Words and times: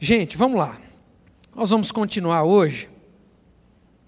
Gente, 0.00 0.36
vamos 0.36 0.60
lá. 0.60 0.78
Nós 1.52 1.70
vamos 1.70 1.90
continuar 1.90 2.44
hoje 2.44 2.88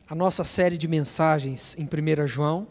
a 0.08 0.14
nossa 0.14 0.44
série 0.44 0.78
de 0.78 0.86
mensagens 0.86 1.76
em 1.76 1.82
1 1.82 2.28
João. 2.28 2.68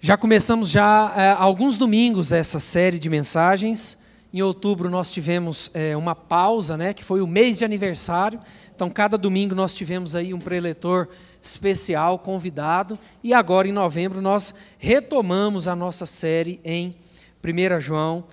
Já 0.00 0.16
começamos 0.16 0.70
já 0.70 1.14
é, 1.16 1.30
alguns 1.30 1.78
domingos 1.78 2.32
essa 2.32 2.58
série 2.58 2.98
de 2.98 3.08
mensagens. 3.08 4.02
Em 4.34 4.42
outubro 4.42 4.90
nós 4.90 5.12
tivemos 5.12 5.70
é, 5.72 5.96
uma 5.96 6.16
pausa, 6.16 6.76
né, 6.76 6.92
que 6.92 7.04
foi 7.04 7.20
o 7.20 7.28
mês 7.28 7.58
de 7.58 7.64
aniversário. 7.64 8.40
Então 8.74 8.90
cada 8.90 9.16
domingo 9.16 9.54
nós 9.54 9.72
tivemos 9.72 10.16
aí 10.16 10.34
um 10.34 10.40
preletor 10.40 11.10
especial 11.40 12.18
convidado 12.18 12.98
e 13.22 13.32
agora 13.32 13.68
em 13.68 13.72
novembro 13.72 14.20
nós 14.20 14.52
retomamos 14.78 15.68
a 15.68 15.76
nossa 15.76 16.06
série 16.06 16.58
em 16.64 16.96
1 17.40 17.78
João 17.78 18.24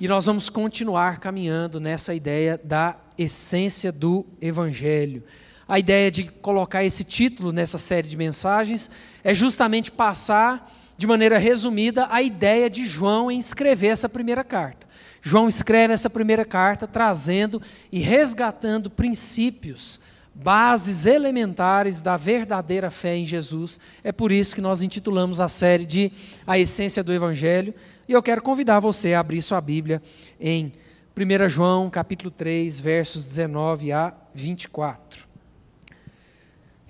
e 0.00 0.06
nós 0.06 0.26
vamos 0.26 0.48
continuar 0.48 1.18
caminhando 1.18 1.80
nessa 1.80 2.14
ideia 2.14 2.60
da 2.62 2.96
essência 3.16 3.90
do 3.90 4.24
evangelho. 4.40 5.24
A 5.66 5.78
ideia 5.78 6.10
de 6.10 6.24
colocar 6.24 6.84
esse 6.84 7.02
título 7.02 7.52
nessa 7.52 7.78
série 7.78 8.06
de 8.06 8.16
mensagens 8.16 8.88
é 9.24 9.34
justamente 9.34 9.90
passar 9.90 10.72
de 10.96 11.06
maneira 11.06 11.36
resumida, 11.38 12.06
a 12.10 12.22
ideia 12.22 12.70
de 12.70 12.86
João 12.86 13.30
em 13.30 13.38
escrever 13.38 13.88
essa 13.88 14.08
primeira 14.08 14.44
carta. 14.44 14.86
João 15.20 15.48
escreve 15.48 15.92
essa 15.92 16.08
primeira 16.08 16.44
carta 16.44 16.86
trazendo 16.86 17.60
e 17.90 17.98
resgatando 17.98 18.88
princípios, 18.88 20.00
bases 20.40 21.04
elementares 21.04 22.00
da 22.00 22.16
verdadeira 22.16 22.90
fé 22.90 23.16
em 23.16 23.26
Jesus. 23.26 23.80
É 24.04 24.12
por 24.12 24.30
isso 24.30 24.54
que 24.54 24.60
nós 24.60 24.82
intitulamos 24.82 25.40
a 25.40 25.48
série 25.48 25.84
de 25.84 26.12
A 26.46 26.56
Essência 26.56 27.02
do 27.02 27.12
Evangelho. 27.12 27.74
E 28.08 28.12
eu 28.12 28.22
quero 28.22 28.40
convidar 28.40 28.78
você 28.78 29.14
a 29.14 29.20
abrir 29.20 29.42
sua 29.42 29.60
Bíblia 29.60 30.00
em 30.40 30.72
1 31.16 31.48
João, 31.48 31.90
capítulo 31.90 32.30
3, 32.30 32.78
versos 32.78 33.24
19 33.24 33.90
a 33.90 34.14
24. 34.32 35.26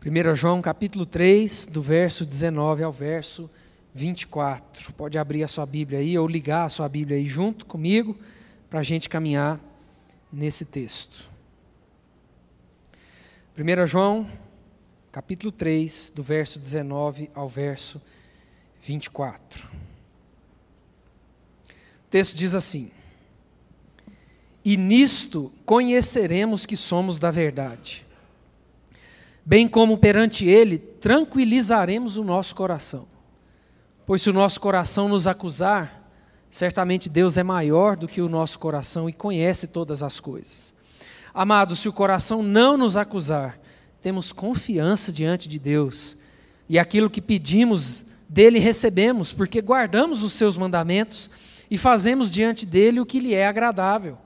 1 0.04 0.36
João, 0.36 0.60
capítulo 0.60 1.06
3, 1.06 1.66
do 1.66 1.80
verso 1.80 2.26
19 2.26 2.82
ao 2.82 2.92
verso 2.92 3.48
24. 3.94 4.92
Pode 4.92 5.16
abrir 5.16 5.42
a 5.42 5.48
sua 5.48 5.64
Bíblia 5.64 6.00
aí, 6.00 6.18
ou 6.18 6.28
ligar 6.28 6.66
a 6.66 6.68
sua 6.68 6.88
Bíblia 6.88 7.16
aí 7.16 7.24
junto 7.24 7.64
comigo, 7.64 8.14
para 8.68 8.80
a 8.80 8.82
gente 8.82 9.08
caminhar 9.08 9.58
nesse 10.30 10.66
texto. 10.66 11.37
1 13.58 13.86
João, 13.86 14.30
capítulo 15.10 15.50
3, 15.50 16.12
do 16.14 16.22
verso 16.22 16.60
19 16.60 17.28
ao 17.34 17.48
verso 17.48 18.00
24. 18.80 19.66
O 19.66 19.70
texto 22.08 22.36
diz 22.36 22.54
assim: 22.54 22.92
E 24.64 24.76
nisto 24.76 25.52
conheceremos 25.66 26.64
que 26.64 26.76
somos 26.76 27.18
da 27.18 27.32
verdade, 27.32 28.06
bem 29.44 29.66
como 29.66 29.98
perante 29.98 30.46
Ele 30.46 30.78
tranquilizaremos 30.78 32.16
o 32.16 32.22
nosso 32.22 32.54
coração 32.54 33.18
Pois 34.08 34.22
se 34.22 34.30
o 34.30 34.32
nosso 34.32 34.58
coração 34.58 35.06
nos 35.06 35.26
acusar, 35.26 36.10
certamente 36.48 37.10
Deus 37.10 37.36
é 37.36 37.42
maior 37.42 37.94
do 37.94 38.08
que 38.08 38.22
o 38.22 38.28
nosso 38.28 38.58
coração 38.58 39.06
e 39.06 39.12
conhece 39.12 39.68
todas 39.68 40.02
as 40.02 40.18
coisas. 40.18 40.72
Amado, 41.32 41.76
se 41.76 41.88
o 41.88 41.92
coração 41.92 42.42
não 42.42 42.76
nos 42.76 42.96
acusar, 42.96 43.58
temos 44.00 44.32
confiança 44.32 45.12
diante 45.12 45.48
de 45.48 45.58
Deus, 45.58 46.16
e 46.68 46.78
aquilo 46.78 47.10
que 47.10 47.20
pedimos 47.20 48.06
dele 48.28 48.58
recebemos, 48.58 49.32
porque 49.32 49.60
guardamos 49.60 50.22
os 50.22 50.32
seus 50.32 50.56
mandamentos 50.56 51.30
e 51.70 51.78
fazemos 51.78 52.32
diante 52.32 52.66
dele 52.66 53.00
o 53.00 53.06
que 53.06 53.20
lhe 53.20 53.34
é 53.34 53.46
agradável. 53.46 54.18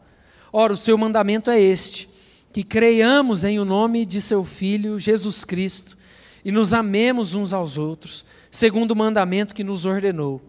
Ora, 0.52 0.72
o 0.72 0.76
seu 0.76 0.98
mandamento 0.98 1.50
é 1.50 1.60
este: 1.60 2.08
que 2.52 2.62
creiamos 2.62 3.44
em 3.44 3.58
o 3.58 3.64
nome 3.64 4.04
de 4.04 4.20
seu 4.20 4.44
Filho 4.44 4.98
Jesus 4.98 5.44
Cristo 5.44 5.96
e 6.44 6.50
nos 6.50 6.72
amemos 6.72 7.34
uns 7.34 7.52
aos 7.52 7.78
outros 7.78 8.24
segundo 8.50 8.90
o 8.90 8.96
mandamento 8.96 9.54
que 9.54 9.64
nos 9.64 9.86
ordenou. 9.86 10.40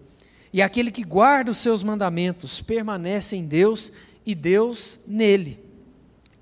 E 0.52 0.62
aquele 0.62 0.92
que 0.92 1.04
guarda 1.04 1.50
os 1.50 1.58
seus 1.58 1.82
mandamentos 1.82 2.62
permanece 2.62 3.38
em 3.38 3.46
Deus 3.48 3.92
e 4.26 4.36
Deus 4.36 5.00
nele. 5.08 5.63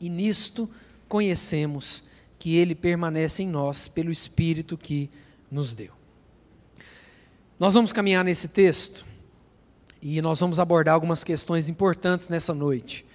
E 0.01 0.09
nisto 0.09 0.69
conhecemos 1.07 2.03
que 2.37 2.57
ele 2.57 2.75
permanece 2.75 3.43
em 3.43 3.47
nós 3.47 3.87
pelo 3.87 4.11
Espírito 4.11 4.77
que 4.77 5.09
nos 5.49 5.73
deu. 5.73 5.93
Nós 7.59 7.73
vamos 7.73 7.93
caminhar 7.93 8.25
nesse 8.25 8.47
texto 8.47 9.05
e 10.01 10.21
nós 10.21 10.39
vamos 10.39 10.59
abordar 10.59 10.95
algumas 10.95 11.23
questões 11.23 11.69
importantes 11.69 12.27
nessa 12.27 12.53
noite. 12.53 13.05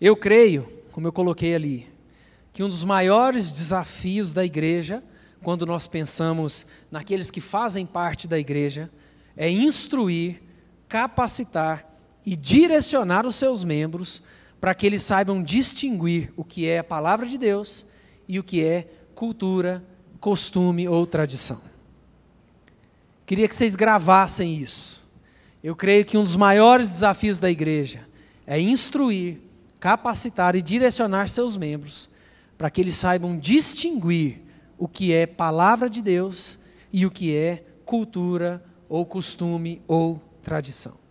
Eu 0.00 0.14
creio, 0.14 0.68
como 0.92 1.08
eu 1.08 1.12
coloquei 1.12 1.54
ali, 1.54 1.88
que 2.52 2.62
um 2.62 2.68
dos 2.68 2.84
maiores 2.84 3.50
desafios 3.50 4.32
da 4.32 4.44
igreja 4.44 5.02
quando 5.44 5.66
nós 5.66 5.86
pensamos 5.86 6.66
naqueles 6.90 7.30
que 7.30 7.40
fazem 7.40 7.84
parte 7.84 8.26
da 8.26 8.38
igreja, 8.38 8.90
é 9.36 9.48
instruir, 9.48 10.42
capacitar 10.88 11.86
e 12.24 12.34
direcionar 12.34 13.26
os 13.26 13.36
seus 13.36 13.62
membros 13.62 14.22
para 14.64 14.74
que 14.74 14.86
eles 14.86 15.02
saibam 15.02 15.42
distinguir 15.42 16.32
o 16.38 16.42
que 16.42 16.66
é 16.66 16.78
a 16.78 16.84
palavra 16.84 17.26
de 17.26 17.36
Deus 17.36 17.84
e 18.26 18.38
o 18.38 18.42
que 18.42 18.64
é 18.64 18.88
cultura, 19.14 19.84
costume 20.18 20.88
ou 20.88 21.06
tradição. 21.06 21.60
Queria 23.26 23.46
que 23.46 23.54
vocês 23.54 23.76
gravassem 23.76 24.56
isso. 24.56 25.06
Eu 25.62 25.76
creio 25.76 26.02
que 26.06 26.16
um 26.16 26.24
dos 26.24 26.34
maiores 26.34 26.88
desafios 26.88 27.38
da 27.38 27.50
igreja 27.50 28.08
é 28.46 28.58
instruir, 28.58 29.36
capacitar 29.78 30.56
e 30.56 30.62
direcionar 30.62 31.28
seus 31.28 31.58
membros 31.58 32.08
para 32.56 32.70
que 32.70 32.80
eles 32.80 32.94
saibam 32.94 33.38
distinguir 33.38 34.38
o 34.78 34.88
que 34.88 35.12
é 35.12 35.26
palavra 35.26 35.90
de 35.90 36.00
Deus 36.00 36.58
e 36.90 37.04
o 37.04 37.10
que 37.10 37.36
é 37.36 37.62
cultura 37.84 38.64
ou 38.88 39.04
costume 39.04 39.82
ou 39.86 40.22
tradição. 40.42 41.03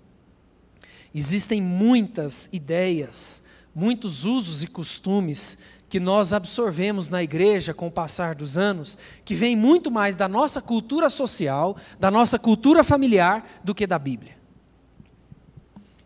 Existem 1.14 1.62
muitas 1.62 2.50
ideias, 2.52 3.44
muitos 3.74 4.26
usos 4.26 4.64
e 4.64 4.68
costumes 4.68 5.60
que 5.88 6.00
nós 6.00 6.34
absorvemos 6.34 7.08
na 7.08 7.22
igreja 7.22 7.72
com 7.72 7.86
o 7.86 7.92
passar 7.92 8.34
dos 8.34 8.58
anos, 8.58 8.98
que 9.24 9.36
vem 9.36 9.56
muito 9.56 9.92
mais 9.92 10.16
da 10.16 10.28
nossa 10.28 10.60
cultura 10.60 11.08
social, 11.08 11.78
da 12.00 12.10
nossa 12.10 12.40
cultura 12.40 12.84
familiar, 12.84 13.62
do 13.64 13.76
que 13.76 13.86
da 13.86 14.00
Bíblia. 14.00 14.36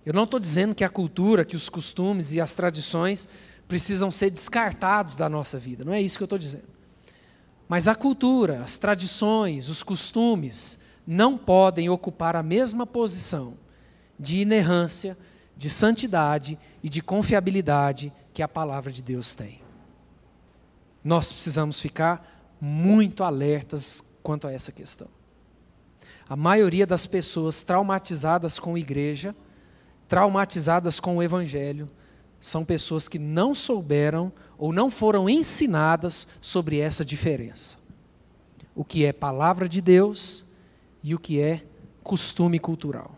Eu 0.06 0.14
não 0.14 0.26
estou 0.26 0.42
dizendo 0.42 0.76
que 0.76 0.84
a 0.84 0.90
cultura, 0.90 1.46
que 1.46 1.56
os 1.56 1.70
costumes 1.70 2.34
e 2.34 2.42
as 2.42 2.54
tradições 2.54 3.30
precisam 3.66 4.12
ser 4.12 4.30
descartados 4.30 5.16
da 5.16 5.30
nossa 5.30 5.58
vida, 5.58 5.86
não 5.86 5.94
é 5.94 6.02
isso 6.02 6.18
que 6.18 6.24
eu 6.24 6.26
estou 6.26 6.40
dizendo. 6.40 6.68
Mas 7.70 7.88
a 7.88 7.96
cultura, 7.96 8.62
as 8.64 8.78
tradições, 8.78 9.70
os 9.70 9.84
costumes 9.84 10.82
não 11.06 11.38
podem 11.38 11.90
ocupar 11.90 12.36
a 12.36 12.44
mesma 12.44 12.86
posição 12.86 13.58
de 14.20 14.40
inerrância, 14.40 15.18
de 15.56 15.70
santidade 15.70 16.58
e 16.84 16.90
de 16.90 17.02
confiabilidade 17.02 18.14
que 18.34 18.44
a 18.44 18.48
palavra 18.48 18.92
de 18.92 19.02
Deus 19.02 19.34
tem. 19.34 19.62
Nós 21.04 21.32
precisamos 21.32 21.80
ficar 21.80 22.46
muito 22.60 23.24
alertas 23.24 24.04
quanto 24.22 24.48
a 24.48 24.52
essa 24.52 24.72
questão. 24.72 25.08
A 26.30 26.36
maioria 26.36 26.86
das 26.86 27.08
pessoas 27.08 27.62
traumatizadas 27.62 28.60
com 28.60 28.76
a 28.76 28.80
igreja, 28.80 29.36
traumatizadas 30.08 31.00
com 31.00 31.18
o 31.18 31.24
evangelho, 31.24 31.90
são 32.40 32.66
pessoas 32.66 33.08
que 33.08 33.18
não 33.18 33.56
souberam 33.56 34.32
ou 34.58 34.74
não 34.74 34.92
foram 34.92 35.30
ensinadas 35.30 36.28
sobre 36.42 36.80
essa 36.80 37.06
diferença. 37.06 37.78
O 38.76 38.84
que 38.84 39.06
é 39.06 39.14
palavra 39.14 39.68
de 39.68 39.82
Deus 39.82 40.46
e 41.04 41.16
o 41.16 41.20
que 41.20 41.42
é 41.42 41.64
costume 42.04 42.60
cultural. 42.60 43.17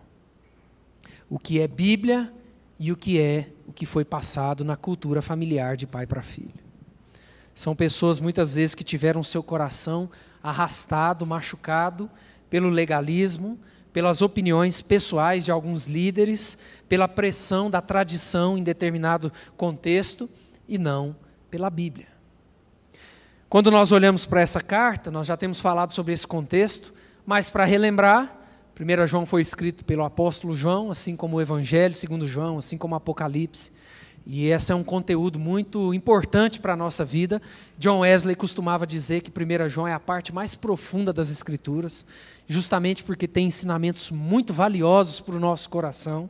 O 1.29 1.37
que 1.37 1.59
é 1.59 1.67
Bíblia 1.67 2.33
e 2.79 2.91
o 2.91 2.97
que 2.97 3.19
é 3.19 3.47
o 3.67 3.73
que 3.73 3.85
foi 3.85 4.03
passado 4.03 4.65
na 4.65 4.75
cultura 4.75 5.21
familiar 5.21 5.77
de 5.77 5.85
pai 5.85 6.07
para 6.07 6.21
filho. 6.21 6.53
São 7.53 7.75
pessoas 7.75 8.19
muitas 8.19 8.55
vezes 8.55 8.73
que 8.73 8.83
tiveram 8.83 9.21
seu 9.21 9.43
coração 9.43 10.09
arrastado, 10.41 11.25
machucado 11.25 12.09
pelo 12.49 12.69
legalismo, 12.69 13.59
pelas 13.91 14.21
opiniões 14.21 14.81
pessoais 14.81 15.45
de 15.45 15.51
alguns 15.51 15.85
líderes, 15.85 16.57
pela 16.87 17.07
pressão 17.07 17.69
da 17.69 17.81
tradição 17.81 18.57
em 18.57 18.63
determinado 18.63 19.31
contexto 19.57 20.29
e 20.67 20.77
não 20.77 21.15
pela 21.51 21.69
Bíblia. 21.69 22.07
Quando 23.49 23.71
nós 23.71 23.91
olhamos 23.91 24.25
para 24.25 24.41
essa 24.41 24.61
carta, 24.61 25.09
nós 25.09 25.27
já 25.27 25.35
temos 25.35 25.59
falado 25.59 25.93
sobre 25.93 26.13
esse 26.13 26.25
contexto, 26.25 26.93
mas 27.25 27.49
para 27.49 27.65
relembrar, 27.65 28.38
1 28.79 29.07
João 29.07 29.25
foi 29.25 29.41
escrito 29.41 29.83
pelo 29.83 30.05
apóstolo 30.05 30.55
João, 30.55 30.89
assim 30.89 31.13
como 31.13 31.35
o 31.35 31.41
Evangelho 31.41 31.93
segundo 31.93 32.25
João, 32.25 32.57
assim 32.57 32.77
como 32.77 32.93
o 32.93 32.97
Apocalipse. 32.97 33.73
E 34.25 34.47
esse 34.47 34.71
é 34.71 34.75
um 34.75 34.85
conteúdo 34.85 35.37
muito 35.37 35.93
importante 35.93 36.61
para 36.61 36.73
a 36.73 36.77
nossa 36.77 37.03
vida. 37.03 37.41
John 37.77 37.99
Wesley 37.99 38.37
costumava 38.37 38.87
dizer 38.87 39.19
que 39.19 39.29
1 39.29 39.67
João 39.67 39.85
é 39.85 39.93
a 39.93 39.99
parte 39.99 40.33
mais 40.33 40.55
profunda 40.55 41.11
das 41.11 41.29
Escrituras, 41.29 42.05
justamente 42.47 43.03
porque 43.03 43.27
tem 43.27 43.47
ensinamentos 43.47 44.11
muito 44.11 44.53
valiosos 44.53 45.19
para 45.19 45.35
o 45.35 45.39
nosso 45.41 45.69
coração. 45.69 46.29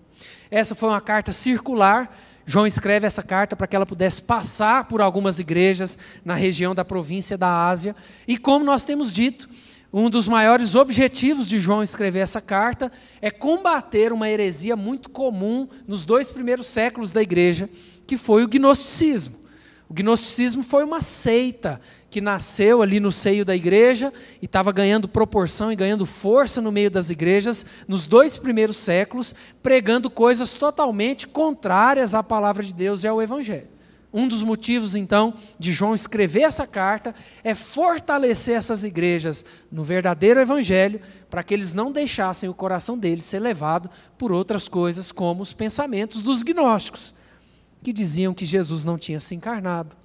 Essa 0.50 0.74
foi 0.74 0.90
uma 0.90 1.02
carta 1.02 1.32
circular, 1.32 2.12
João 2.48 2.66
escreve 2.66 3.06
essa 3.06 3.22
carta 3.22 3.56
para 3.56 3.68
que 3.68 3.76
ela 3.76 3.86
pudesse 3.86 4.24
passar 4.24 4.86
por 4.86 5.02
algumas 5.02 5.38
igrejas 5.38 6.00
na 6.26 6.34
região 6.34 6.74
da 6.74 6.84
província 6.84 7.38
da 7.38 7.68
Ásia. 7.68 7.96
E 8.28 8.40
como 8.40 8.66
nós 8.66 8.84
temos 8.84 9.14
dito, 9.14 9.48
um 9.92 10.10
dos 10.10 10.28
maiores 10.28 10.76
objetivos 10.76 11.48
de 11.48 11.58
João 11.58 11.82
escrever 11.82 12.20
essa 12.20 12.40
carta 12.40 12.92
é 13.22 13.32
combater 13.32 14.14
uma 14.14 14.30
heresia 14.30 14.76
muito 14.76 15.10
comum 15.10 15.68
nos 15.88 16.06
dois 16.06 16.32
primeiros 16.32 16.68
séculos 16.68 17.12
da 17.12 17.22
igreja, 17.22 17.68
que 18.06 18.16
foi 18.16 18.44
o 18.44 18.48
gnosticismo. 18.48 19.40
O 19.90 19.94
gnosticismo 19.94 20.62
foi 20.62 20.84
uma 20.84 21.02
seita 21.02 21.82
que 22.12 22.22
nasceu 22.22 22.84
ali 22.84 23.00
no 23.00 23.12
seio 23.12 23.44
da 23.44 23.56
igreja 23.56 24.14
e 24.40 24.46
estava 24.46 24.72
ganhando 24.72 25.08
proporção 25.08 25.72
e 25.72 25.76
ganhando 25.76 26.06
força 26.06 26.62
no 26.62 26.72
meio 26.72 26.92
das 26.92 27.10
igrejas 27.10 27.66
nos 27.88 28.06
dois 28.06 28.38
primeiros 28.38 28.78
séculos, 28.78 29.34
pregando 29.64 30.10
coisas 30.10 30.54
totalmente 30.54 31.28
contrárias 31.28 32.14
à 32.14 32.22
palavra 32.22 32.64
de 32.64 32.74
Deus 32.74 33.04
e 33.04 33.08
ao 33.08 33.22
Evangelho. 33.22 33.79
Um 34.12 34.28
dos 34.28 34.42
motivos, 34.42 34.96
então, 34.96 35.36
de 35.60 35.72
João 35.72 35.94
escrever 35.94 36.42
essa 36.42 36.66
carta 36.66 37.14
é 37.44 37.54
fortalecer 37.54 38.56
essas 38.56 38.84
igrejas 38.84 39.46
no 39.72 39.84
verdadeiro 39.84 40.40
Evangelho, 40.40 41.00
para 41.30 41.44
que 41.44 41.54
eles 41.54 41.76
não 41.76 41.92
deixassem 41.92 42.50
o 42.50 42.54
coração 42.54 42.98
deles 42.98 43.26
ser 43.26 43.40
levado 43.40 43.88
por 44.18 44.32
outras 44.32 44.68
coisas, 44.68 45.12
como 45.12 45.44
os 45.44 45.54
pensamentos 45.54 46.24
dos 46.24 46.42
gnósticos, 46.42 47.14
que 47.84 47.94
diziam 47.94 48.34
que 48.34 48.48
Jesus 48.48 48.84
não 48.84 48.98
tinha 48.98 49.20
se 49.20 49.36
encarnado, 49.36 49.96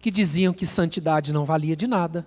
que 0.00 0.10
diziam 0.10 0.52
que 0.52 0.66
santidade 0.66 1.32
não 1.32 1.44
valia 1.44 1.76
de 1.76 1.86
nada, 1.86 2.26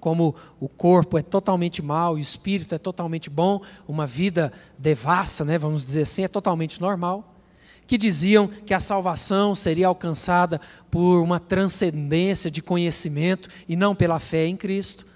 como 0.00 0.34
o 0.58 0.68
corpo 0.68 1.16
é 1.16 1.22
totalmente 1.22 1.80
mau 1.80 2.18
e 2.18 2.20
o 2.20 2.22
espírito 2.22 2.74
é 2.74 2.78
totalmente 2.78 3.30
bom, 3.30 3.62
uma 3.86 4.04
vida 4.04 4.52
devassa, 4.76 5.44
né, 5.44 5.56
vamos 5.56 5.86
dizer 5.86 6.02
assim, 6.02 6.24
é 6.24 6.28
totalmente 6.28 6.80
normal 6.80 7.31
que 7.86 7.98
diziam 7.98 8.46
que 8.48 8.74
a 8.74 8.80
salvação 8.80 9.54
seria 9.54 9.86
alcançada 9.86 10.60
por 10.90 11.20
uma 11.20 11.38
transcendência 11.38 12.50
de 12.50 12.62
conhecimento 12.62 13.48
e 13.68 13.76
não 13.76 13.94
pela 13.94 14.18
fé 14.18 14.46
em 14.46 14.56
Cristo. 14.56 15.06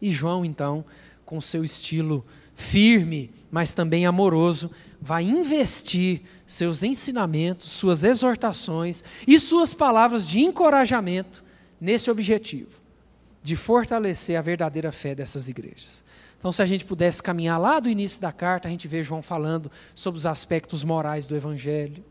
E 0.00 0.10
João, 0.12 0.44
então, 0.44 0.84
com 1.24 1.40
seu 1.40 1.64
estilo 1.64 2.24
firme, 2.54 3.30
mas 3.50 3.72
também 3.72 4.06
amoroso, 4.06 4.70
vai 5.00 5.24
investir 5.24 6.22
seus 6.46 6.82
ensinamentos, 6.82 7.70
suas 7.70 8.04
exortações 8.04 9.02
e 9.26 9.38
suas 9.38 9.74
palavras 9.74 10.26
de 10.26 10.40
encorajamento 10.40 11.42
nesse 11.80 12.10
objetivo, 12.10 12.80
de 13.42 13.56
fortalecer 13.56 14.38
a 14.38 14.42
verdadeira 14.42 14.92
fé 14.92 15.14
dessas 15.14 15.48
igrejas. 15.48 16.04
Então, 16.38 16.50
se 16.50 16.62
a 16.62 16.66
gente 16.66 16.84
pudesse 16.84 17.22
caminhar 17.22 17.60
lá 17.60 17.78
do 17.78 17.88
início 17.88 18.20
da 18.20 18.32
carta, 18.32 18.68
a 18.68 18.70
gente 18.70 18.88
vê 18.88 19.02
João 19.02 19.22
falando 19.22 19.70
sobre 19.94 20.18
os 20.18 20.26
aspectos 20.26 20.82
morais 20.82 21.26
do 21.26 21.36
Evangelho 21.36 22.04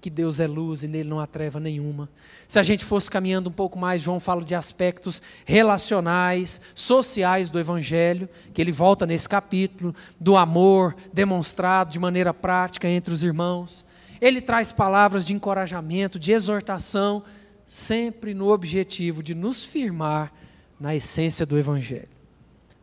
que 0.00 0.08
Deus 0.08 0.40
é 0.40 0.46
luz 0.46 0.82
e 0.82 0.88
nele 0.88 1.08
não 1.08 1.20
há 1.20 1.26
treva 1.26 1.60
nenhuma. 1.60 2.08
Se 2.48 2.58
a 2.58 2.62
gente 2.62 2.84
fosse 2.84 3.10
caminhando 3.10 3.50
um 3.50 3.52
pouco 3.52 3.78
mais, 3.78 4.02
João 4.02 4.18
fala 4.18 4.42
de 4.42 4.54
aspectos 4.54 5.20
relacionais, 5.44 6.60
sociais 6.74 7.50
do 7.50 7.58
Evangelho, 7.58 8.28
que 8.54 8.60
ele 8.60 8.72
volta 8.72 9.06
nesse 9.06 9.28
capítulo, 9.28 9.94
do 10.18 10.36
amor 10.36 10.96
demonstrado 11.12 11.92
de 11.92 11.98
maneira 11.98 12.32
prática 12.32 12.88
entre 12.88 13.12
os 13.12 13.22
irmãos. 13.22 13.84
Ele 14.20 14.40
traz 14.40 14.72
palavras 14.72 15.26
de 15.26 15.34
encorajamento, 15.34 16.18
de 16.18 16.32
exortação, 16.32 17.22
sempre 17.66 18.34
no 18.34 18.50
objetivo 18.50 19.22
de 19.22 19.34
nos 19.34 19.64
firmar 19.64 20.32
na 20.78 20.96
essência 20.96 21.44
do 21.44 21.58
Evangelho, 21.58 22.08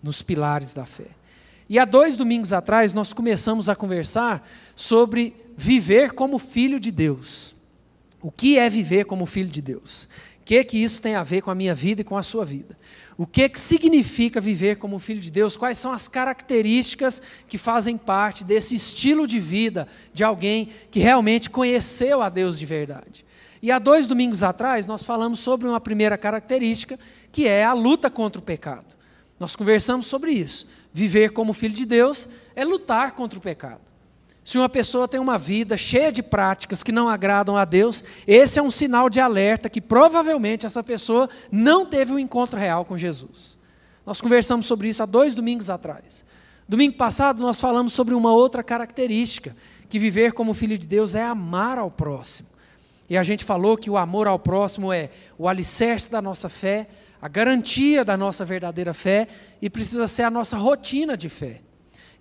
nos 0.01 0.21
pilares 0.21 0.73
da 0.73 0.85
fé. 0.85 1.17
E 1.69 1.77
há 1.77 1.83
dois 1.83 2.15
domingos 2.15 2.53
atrás 2.53 2.93
nós 2.93 3.11
começamos 3.11 3.67
a 3.67 3.75
conversar 3.75 4.47
sobre 4.75 5.35
viver 5.57 6.11
como 6.11 6.37
filho 6.37 6.79
de 6.79 6.91
Deus. 6.91 7.55
O 8.21 8.31
que 8.31 8.59
é 8.59 8.69
viver 8.69 9.05
como 9.05 9.25
filho 9.25 9.49
de 9.49 9.61
Deus? 9.61 10.07
O 10.39 10.45
que, 10.45 10.63
que 10.63 10.77
isso 10.77 11.01
tem 11.01 11.15
a 11.15 11.23
ver 11.23 11.41
com 11.41 11.51
a 11.51 11.55
minha 11.55 11.75
vida 11.75 12.01
e 12.01 12.05
com 12.05 12.15
a 12.15 12.23
sua 12.23 12.45
vida? 12.45 12.77
O 13.17 13.25
que, 13.25 13.49
que 13.49 13.59
significa 13.59 14.39
viver 14.39 14.77
como 14.77 14.99
filho 14.99 15.19
de 15.19 15.31
Deus? 15.31 15.57
Quais 15.57 15.77
são 15.77 15.91
as 15.91 16.07
características 16.07 17.21
que 17.49 17.57
fazem 17.57 17.97
parte 17.97 18.45
desse 18.45 18.75
estilo 18.75 19.27
de 19.27 19.39
vida 19.39 19.87
de 20.13 20.23
alguém 20.23 20.69
que 20.89 20.99
realmente 20.99 21.49
conheceu 21.49 22.21
a 22.21 22.29
Deus 22.29 22.57
de 22.57 22.65
verdade? 22.65 23.25
E 23.61 23.71
há 23.71 23.79
dois 23.79 24.05
domingos 24.05 24.43
atrás 24.43 24.85
nós 24.85 25.03
falamos 25.03 25.39
sobre 25.39 25.67
uma 25.67 25.81
primeira 25.81 26.17
característica, 26.17 26.97
que 27.31 27.47
é 27.47 27.65
a 27.65 27.73
luta 27.73 28.09
contra 28.09 28.39
o 28.39 28.43
pecado. 28.43 28.95
Nós 29.39 29.55
conversamos 29.55 30.05
sobre 30.05 30.31
isso. 30.31 30.67
Viver 30.93 31.31
como 31.31 31.53
filho 31.53 31.73
de 31.73 31.85
Deus 31.85 32.29
é 32.55 32.63
lutar 32.63 33.13
contra 33.13 33.37
o 33.37 33.41
pecado. 33.41 33.96
Se 34.47 34.57
uma 34.57 34.69
pessoa 34.69 35.09
tem 35.09 35.19
uma 35.19 35.37
vida 35.37 35.75
cheia 35.75 36.09
de 36.09 36.23
práticas 36.23 36.81
que 36.81 36.89
não 36.89 37.09
agradam 37.09 37.57
a 37.57 37.65
Deus, 37.65 38.01
esse 38.25 38.57
é 38.57 38.63
um 38.63 38.71
sinal 38.71 39.09
de 39.09 39.19
alerta 39.19 39.69
que 39.69 39.81
provavelmente 39.81 40.65
essa 40.65 40.81
pessoa 40.81 41.29
não 41.51 41.85
teve 41.85 42.13
um 42.13 42.17
encontro 42.17 42.57
real 42.57 42.85
com 42.85 42.97
Jesus. 42.97 43.57
Nós 44.05 44.21
conversamos 44.21 44.65
sobre 44.65 44.87
isso 44.87 45.03
há 45.03 45.05
dois 45.05 45.35
domingos 45.35 45.69
atrás. 45.69 46.23
Domingo 46.65 46.95
passado 46.95 47.41
nós 47.41 47.59
falamos 47.59 47.91
sobre 47.91 48.13
uma 48.13 48.31
outra 48.31 48.63
característica, 48.63 49.53
que 49.89 49.99
viver 49.99 50.31
como 50.31 50.53
filho 50.53 50.77
de 50.77 50.87
Deus 50.87 51.13
é 51.13 51.25
amar 51.25 51.77
ao 51.77 51.91
próximo. 51.91 52.47
E 53.09 53.17
a 53.17 53.23
gente 53.23 53.43
falou 53.43 53.75
que 53.75 53.89
o 53.89 53.97
amor 53.97 54.27
ao 54.27 54.39
próximo 54.39 54.93
é 54.93 55.09
o 55.37 55.49
alicerce 55.49 56.09
da 56.09 56.21
nossa 56.21 56.47
fé, 56.47 56.87
a 57.21 57.27
garantia 57.27 58.05
da 58.05 58.15
nossa 58.15 58.45
verdadeira 58.45 58.93
fé 58.93 59.27
e 59.61 59.69
precisa 59.69 60.07
ser 60.07 60.23
a 60.23 60.29
nossa 60.29 60.55
rotina 60.55 61.17
de 61.17 61.27
fé. 61.27 61.66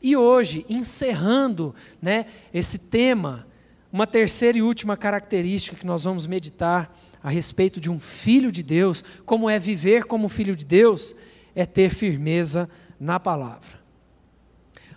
E 0.03 0.17
hoje, 0.17 0.65
encerrando 0.69 1.75
né, 2.01 2.27
esse 2.53 2.79
tema, 2.79 3.47
uma 3.93 4.07
terceira 4.07 4.59
e 4.59 4.63
última 4.63 4.97
característica 4.97 5.77
que 5.77 5.87
nós 5.87 6.05
vamos 6.05 6.27
meditar 6.27 6.95
a 7.23 7.31
respeito 7.31 7.81
de 7.81 7.91
um 7.91 7.99
filho 7.99 8.53
de 8.53 8.63
Deus, 8.63 9.03
como 9.25 9.49
é 9.51 9.59
viver 9.59 10.05
como 10.05 10.29
filho 10.29 10.55
de 10.55 10.65
Deus, 10.65 11.15
é 11.55 11.65
ter 11.65 11.91
firmeza 11.91 12.69
na 13.01 13.19
palavra. 13.19 13.81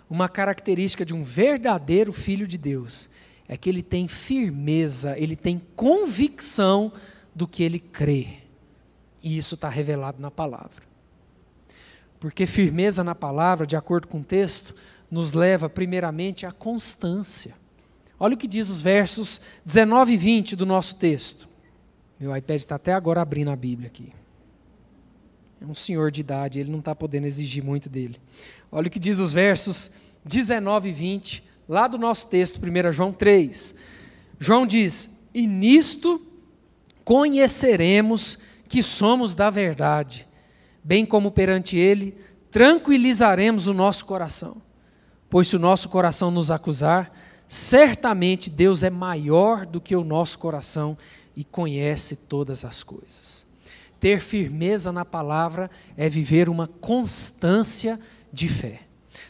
Uma 0.08 0.28
característica 0.28 1.04
de 1.04 1.14
um 1.14 1.22
verdadeiro 1.22 2.12
filho 2.12 2.46
de 2.46 2.58
Deus 2.58 3.08
é 3.48 3.56
que 3.56 3.68
ele 3.68 3.82
tem 3.82 4.06
firmeza, 4.06 5.18
ele 5.18 5.34
tem 5.34 5.60
convicção 5.74 6.92
do 7.34 7.48
que 7.48 7.62
ele 7.62 7.78
crê. 7.78 8.38
E 9.22 9.36
isso 9.36 9.54
está 9.54 9.68
revelado 9.68 10.20
na 10.20 10.30
palavra. 10.30 10.89
Porque 12.20 12.46
firmeza 12.46 13.02
na 13.02 13.14
palavra, 13.14 13.66
de 13.66 13.74
acordo 13.74 14.06
com 14.06 14.20
o 14.20 14.24
texto, 14.24 14.74
nos 15.10 15.32
leva 15.32 15.70
primeiramente 15.70 16.44
à 16.44 16.52
constância. 16.52 17.54
Olha 18.18 18.34
o 18.34 18.36
que 18.36 18.46
diz 18.46 18.68
os 18.68 18.82
versos 18.82 19.40
19 19.64 20.12
e 20.12 20.16
20 20.18 20.54
do 20.54 20.66
nosso 20.66 20.96
texto. 20.96 21.48
Meu 22.20 22.36
iPad 22.36 22.58
está 22.58 22.74
até 22.74 22.92
agora 22.92 23.22
abrindo 23.22 23.50
a 23.50 23.56
Bíblia 23.56 23.88
aqui. 23.88 24.12
É 25.62 25.64
um 25.64 25.74
senhor 25.74 26.10
de 26.10 26.20
idade, 26.20 26.60
ele 26.60 26.70
não 26.70 26.78
está 26.80 26.94
podendo 26.94 27.26
exigir 27.26 27.64
muito 27.64 27.88
dele. 27.88 28.20
Olha 28.70 28.88
o 28.88 28.90
que 28.90 28.98
diz 28.98 29.18
os 29.18 29.32
versos 29.32 29.90
19 30.22 30.90
e 30.90 30.92
20, 30.92 31.42
lá 31.66 31.88
do 31.88 31.96
nosso 31.96 32.28
texto, 32.28 32.60
1 32.62 32.92
João 32.92 33.12
3. 33.12 33.74
João 34.38 34.66
diz: 34.66 35.18
E 35.32 35.46
nisto 35.46 36.20
conheceremos 37.02 38.40
que 38.68 38.82
somos 38.82 39.34
da 39.34 39.48
verdade 39.48 40.28
bem 40.82 41.04
como 41.04 41.30
perante 41.30 41.76
Ele, 41.76 42.16
tranquilizaremos 42.50 43.66
o 43.66 43.74
nosso 43.74 44.04
coração. 44.04 44.60
Pois 45.28 45.48
se 45.48 45.56
o 45.56 45.60
nosso 45.60 45.88
coração 45.88 46.30
nos 46.30 46.50
acusar, 46.50 47.12
certamente 47.46 48.50
Deus 48.50 48.82
é 48.82 48.90
maior 48.90 49.64
do 49.64 49.80
que 49.80 49.94
o 49.94 50.04
nosso 50.04 50.38
coração 50.38 50.96
e 51.36 51.44
conhece 51.44 52.16
todas 52.16 52.64
as 52.64 52.82
coisas. 52.82 53.46
Ter 54.00 54.20
firmeza 54.20 54.90
na 54.90 55.04
palavra 55.04 55.70
é 55.96 56.08
viver 56.08 56.48
uma 56.48 56.66
constância 56.66 58.00
de 58.32 58.48
fé. 58.48 58.80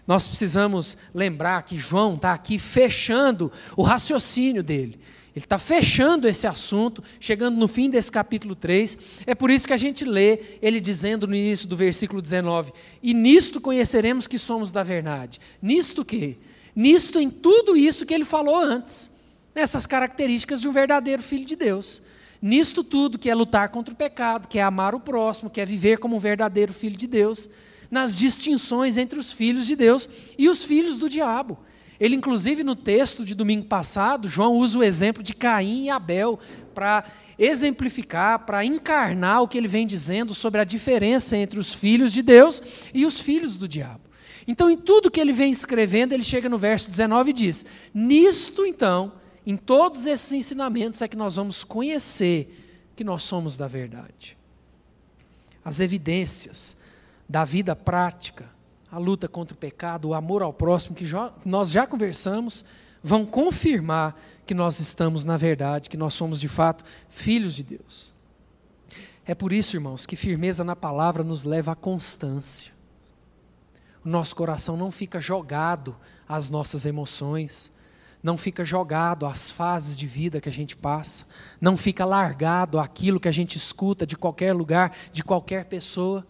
Nós 0.07 0.26
precisamos 0.26 0.97
lembrar 1.14 1.62
que 1.62 1.76
João 1.76 2.14
está 2.14 2.33
aqui 2.33 2.59
fechando 2.59 3.52
o 3.76 3.83
raciocínio 3.83 4.62
dele. 4.62 4.99
Ele 5.40 5.47
está 5.47 5.56
fechando 5.56 6.28
esse 6.28 6.47
assunto, 6.47 7.02
chegando 7.18 7.56
no 7.56 7.66
fim 7.66 7.88
desse 7.88 8.12
capítulo 8.12 8.54
3. 8.54 8.99
É 9.25 9.35
por 9.35 9.50
isso 9.50 9.66
que 9.66 9.73
a 9.73 9.78
gente 9.78 10.04
lê 10.04 10.38
ele 10.61 10.78
dizendo 10.78 11.26
no 11.26 11.35
início 11.35 11.66
do 11.66 11.78
versículo 11.78 12.20
19: 12.20 12.75
E 13.02 13.14
nisto 13.14 13.59
conheceremos 13.59 14.26
que 14.26 14.38
somos 14.38 14.70
da 14.70 14.82
verdade. 14.82 15.40
Nisto 15.62 16.04
que? 16.04 16.37
Nisto 16.76 17.18
em 17.18 17.30
tudo 17.30 17.75
isso 17.75 18.04
que 18.04 18.12
ele 18.12 18.26
falou 18.26 18.54
antes. 18.54 19.18
Nessas 19.54 19.87
características 19.87 20.61
de 20.61 20.68
um 20.68 20.73
verdadeiro 20.73 21.23
filho 21.23 21.47
de 21.47 21.56
Deus. 21.56 22.02
Nisto 22.42 22.85
tudo, 22.85 23.18
que 23.18 23.30
é 23.30 23.35
lutar 23.35 23.70
contra 23.70 23.94
o 23.94 23.97
pecado, 23.97 24.47
que 24.47 24.59
é 24.59 24.62
amar 24.62 24.94
o 24.94 25.00
próximo, 25.00 25.49
que 25.49 25.62
é 25.62 25.64
viver 25.64 25.99
como 25.99 26.16
um 26.16 26.20
verdadeiro 26.20 26.75
filho 26.75 26.99
de 26.99 27.06
Deus. 27.06 27.49
Nas 27.90 28.14
distinções 28.14 28.99
entre 28.99 29.18
os 29.18 29.32
filhos 29.32 29.66
de 29.66 29.75
Deus 29.75 30.06
e 30.37 30.50
os 30.50 30.64
filhos 30.64 30.99
do 30.99 31.09
diabo. 31.09 31.59
Ele, 32.00 32.16
inclusive, 32.16 32.64
no 32.64 32.75
texto 32.75 33.26
de 33.26 33.35
domingo 33.35 33.66
passado, 33.66 34.26
João 34.26 34.57
usa 34.57 34.78
o 34.78 34.83
exemplo 34.83 35.23
de 35.23 35.35
Caim 35.35 35.85
e 35.85 35.90
Abel 35.90 36.40
para 36.75 37.04
exemplificar, 37.38 38.38
para 38.47 38.64
encarnar 38.64 39.42
o 39.42 39.49
que 39.49 39.59
ele 39.59 39.69
vem 39.69 39.87
dizendo 39.87 40.33
sobre 40.33 40.62
a 40.62 40.64
diferença 40.64 41.37
entre 41.37 41.61
os 41.61 41.75
filhos 41.75 42.11
de 42.11 42.23
Deus 42.23 42.62
e 42.95 43.04
os 43.04 43.21
filhos 43.21 43.54
do 43.54 43.69
diabo. 43.69 44.00
Então, 44.49 44.71
em 44.71 44.78
tudo 44.78 45.11
que 45.11 45.21
ele 45.21 45.33
vem 45.33 45.52
escrevendo, 45.52 46.14
ele 46.14 46.23
chega 46.23 46.49
no 46.49 46.57
verso 46.57 46.88
19 46.88 47.30
e 47.30 47.35
diz: 47.35 47.66
Nisto, 47.92 48.64
então, 48.64 49.12
em 49.47 49.57
todos 49.57 50.07
esses 50.07 50.33
ensinamentos 50.33 51.02
é 51.02 51.09
que 51.09 51.16
nós 51.16 51.37
vamos 51.37 51.62
conhecer 51.62 52.90
que 52.97 53.04
nós 53.04 53.23
somos 53.23 53.59
da 53.59 53.69
verdade. 53.69 54.37
As 55.62 55.80
evidências 55.80 56.78
da 57.28 57.45
vida 57.45 57.76
prática, 57.76 58.49
a 58.90 58.99
luta 58.99 59.28
contra 59.28 59.54
o 59.54 59.59
pecado, 59.59 60.09
o 60.09 60.14
amor 60.14 60.42
ao 60.42 60.52
próximo, 60.52 60.97
que 60.97 61.06
já, 61.06 61.32
nós 61.44 61.70
já 61.70 61.87
conversamos, 61.87 62.64
vão 63.02 63.25
confirmar 63.25 64.18
que 64.44 64.54
nós 64.54 64.80
estamos 64.80 65.25
na 65.25 65.37
verdade, 65.37 65.88
que 65.88 65.97
nós 65.97 66.14
somos 66.14 66.40
de 66.40 66.49
fato 66.49 66.85
filhos 67.09 67.54
de 67.54 67.62
Deus. 67.62 68.12
É 69.25 69.35
por 69.35 69.52
isso, 69.52 69.76
irmãos, 69.76 70.06
que 70.06 70.16
firmeza 70.16 70.64
na 70.64 70.75
palavra 70.75 71.23
nos 71.23 71.44
leva 71.44 71.73
à 71.73 71.76
constância. 71.76 72.73
O 74.04 74.09
nosso 74.09 74.35
coração 74.35 74.76
não 74.76 74.90
fica 74.90 75.20
jogado 75.20 75.97
às 76.28 76.50
nossas 76.50 76.85
emoções, 76.85 77.70
não 78.23 78.37
fica 78.37 78.64
jogado 78.64 79.26
às 79.26 79.50
fases 79.50 79.97
de 79.97 80.06
vida 80.06 80.40
que 80.40 80.49
a 80.49 80.52
gente 80.52 80.76
passa, 80.76 81.26
não 81.61 81.76
fica 81.76 82.04
largado 82.04 82.78
àquilo 82.78 83.20
que 83.20 83.28
a 83.28 83.32
gente 83.32 83.56
escuta 83.56 84.06
de 84.06 84.16
qualquer 84.16 84.52
lugar, 84.52 84.97
de 85.12 85.23
qualquer 85.23 85.66
pessoa, 85.66 86.26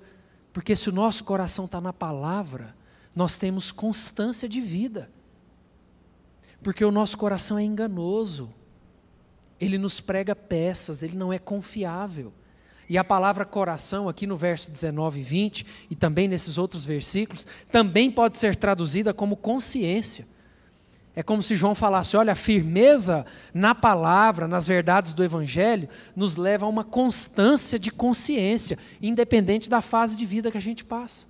porque 0.61 0.77
se 0.77 0.91
o 0.91 0.93
nosso 0.93 1.25
coração 1.25 1.65
está 1.65 1.81
na 1.81 1.91
palavra, 1.91 2.75
nós 3.17 3.39
temos 3.39 3.73
constância 3.73 4.47
de 4.47 4.61
vida. 4.61 5.11
Porque 6.63 6.85
o 6.85 6.91
nosso 6.91 7.17
coração 7.17 7.59
é 7.59 7.63
enganoso, 7.63 8.53
ele 9.59 9.79
nos 9.79 10.01
prega 10.01 10.37
peças, 10.37 11.03
ele 11.03 11.17
não 11.17 11.33
é 11.33 11.39
confiável. 11.39 12.31
E 12.91 12.99
a 12.99 13.03
palavra 13.03 13.47
coração, 13.47 14.07
aqui 14.07 14.27
no 14.27 14.37
verso 14.37 14.71
19 14.71 15.21
e 15.21 15.23
20, 15.23 15.67
e 15.89 15.97
também 15.97 16.29
nesses 16.29 16.59
outros 16.59 16.85
versículos, 16.85 17.47
também 17.73 18.11
pode 18.11 18.37
ser 18.37 18.55
traduzida 18.55 19.15
como 19.15 19.39
consciência. 19.39 20.29
É 21.15 21.23
como 21.23 21.43
se 21.43 21.57
João 21.57 21.75
falasse: 21.75 22.17
olha, 22.17 22.33
a 22.33 22.37
firmeza 22.37 23.27
na 23.53 23.75
palavra, 23.75 24.47
nas 24.47 24.67
verdades 24.67 25.13
do 25.13 25.25
Evangelho, 25.25 25.89
nos 26.15 26.37
leva 26.37 26.67
a 26.67 26.69
uma 26.69 26.85
constância 26.85 27.79
de 27.79 27.91
consciência, 27.91 28.79
independente 29.03 29.69
da 29.69 29.81
fase 29.81 30.17
de 30.17 30.25
vida 30.25 30.51
que 30.51 30.59
a 30.59 30.63
gente 30.63 30.85
passa. 30.85 31.27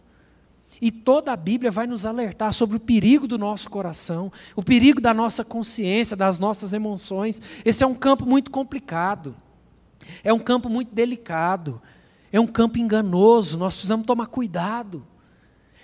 E 0.80 0.90
toda 0.90 1.32
a 1.32 1.36
Bíblia 1.36 1.70
vai 1.70 1.86
nos 1.86 2.06
alertar 2.06 2.52
sobre 2.52 2.76
o 2.76 2.80
perigo 2.80 3.26
do 3.26 3.38
nosso 3.38 3.68
coração, 3.68 4.32
o 4.56 4.62
perigo 4.62 5.00
da 5.00 5.12
nossa 5.12 5.44
consciência, 5.44 6.16
das 6.16 6.38
nossas 6.38 6.72
emoções. 6.72 7.40
Esse 7.64 7.84
é 7.84 7.86
um 7.86 7.94
campo 7.94 8.24
muito 8.24 8.50
complicado, 8.50 9.34
é 10.24 10.32
um 10.32 10.38
campo 10.38 10.70
muito 10.70 10.94
delicado, 10.94 11.82
é 12.32 12.40
um 12.40 12.46
campo 12.46 12.78
enganoso, 12.78 13.58
nós 13.58 13.74
precisamos 13.74 14.06
tomar 14.06 14.26
cuidado. 14.26 15.06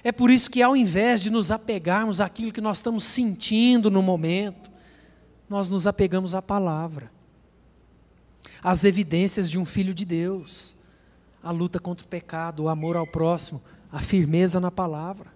É 0.03 0.13
por 0.13 0.31
isso 0.31 0.51
que, 0.51 0.63
ao 0.63 0.77
invés 0.77 1.21
de 1.21 1.31
nos 1.31 1.51
apegarmos 1.51 2.21
àquilo 2.21 2.53
que 2.53 2.61
nós 2.61 2.79
estamos 2.79 3.05
sentindo 3.05 3.91
no 3.91 4.03
momento, 4.03 4.71
nós 5.49 5.69
nos 5.69 5.87
apegamos 5.87 6.35
à 6.35 6.43
palavra, 6.43 7.11
às 8.63 8.85
evidências 8.85 9.51
de 9.51 9.59
um 9.59 9.65
filho 9.65 9.95
de 9.95 10.05
Deus, 10.05 10.75
a 11.43 11.51
luta 11.51 11.79
contra 11.79 12.05
o 12.05 12.09
pecado, 12.09 12.65
o 12.65 12.69
amor 12.69 12.97
ao 12.97 13.07
próximo, 13.07 13.63
a 13.91 14.01
firmeza 14.01 14.61
na 14.61 14.71
palavra. 14.71 15.35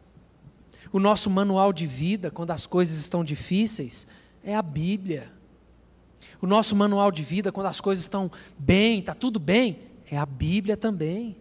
O 0.93 0.99
nosso 0.99 1.31
manual 1.31 1.73
de 1.73 1.87
vida, 1.87 2.31
quando 2.31 2.51
as 2.51 2.67
coisas 2.67 2.99
estão 2.99 3.23
difíceis, 3.23 4.09
é 4.43 4.57
a 4.57 4.63
Bíblia. 4.63 5.33
O 6.41 6.47
nosso 6.47 6.75
manual 6.75 7.13
de 7.13 7.23
vida, 7.23 7.53
quando 7.53 7.67
as 7.67 7.81
coisas 7.81 8.05
estão 8.05 8.31
bem, 8.59 8.99
está 8.99 9.15
tudo 9.15 9.39
bem, 9.39 9.79
é 10.11 10.17
a 10.17 10.27
Bíblia 10.27 10.77
também 10.77 11.37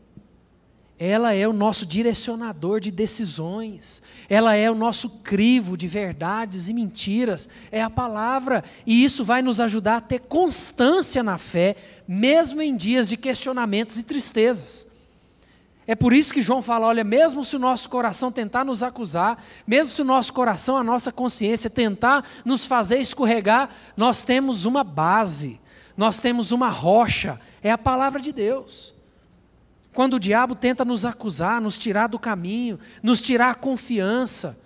ela 1.00 1.34
é 1.34 1.48
o 1.48 1.54
nosso 1.54 1.86
direcionador 1.86 2.82
de 2.82 2.92
decisões, 2.92 4.04
ela 4.28 4.54
é 4.54 4.70
o 4.70 4.76
nosso 4.76 5.10
crivo 5.24 5.78
de 5.78 5.88
verdades 5.88 6.68
e 6.68 6.74
mentiras, 6.74 7.48
é 7.72 7.82
a 7.82 7.90
palavra, 7.90 8.62
e 8.86 9.06
isso 9.06 9.24
vai 9.24 9.42
nos 9.42 9.62
ajudar 9.62 9.96
a 9.96 10.02
ter 10.02 10.20
constância 10.20 11.24
na 11.24 11.38
fé, 11.38 11.78
mesmo 12.06 12.62
em 12.62 12.76
dias 12.76 13.08
de 13.08 13.16
questionamentos 13.16 13.98
e 13.98 14.04
tristezas. 14.04 14.90
É 15.88 15.96
por 15.96 16.12
isso 16.12 16.34
que 16.34 16.42
João 16.42 16.62
fala: 16.62 16.88
olha, 16.88 17.04
mesmo 17.04 17.46
se 17.46 17.56
o 17.56 17.60
nosso 17.60 17.90
coração 17.90 18.30
tentar 18.30 18.66
nos 18.66 18.84
acusar, 18.84 19.42
mesmo 19.66 19.94
se 19.94 20.02
o 20.02 20.06
nosso 20.06 20.34
coração, 20.34 20.76
a 20.76 20.84
nossa 20.84 21.14
consciência 21.14 21.70
tentar 21.70 22.28
nos 22.44 22.66
fazer 22.66 23.00
escorregar, 23.00 23.70
nós 23.96 24.22
temos 24.22 24.66
uma 24.66 24.84
base, 24.84 25.62
nós 25.96 26.20
temos 26.20 26.52
uma 26.52 26.70
rocha, 26.70 27.40
é 27.64 27.72
a 27.72 27.78
palavra 27.78 28.20
de 28.20 28.34
Deus. 28.34 28.99
Quando 29.94 30.16
o 30.16 30.20
diabo 30.20 30.56
tenta 30.56 30.86
nos 30.86 31.06
acusar, 31.06 31.60
nos 31.60 31.78
tirar 31.78 32.08
do 32.08 32.20
caminho, 32.20 32.80
nos 33.02 33.22
tirar 33.22 33.52
a 33.52 33.56
confiança, 33.56 34.62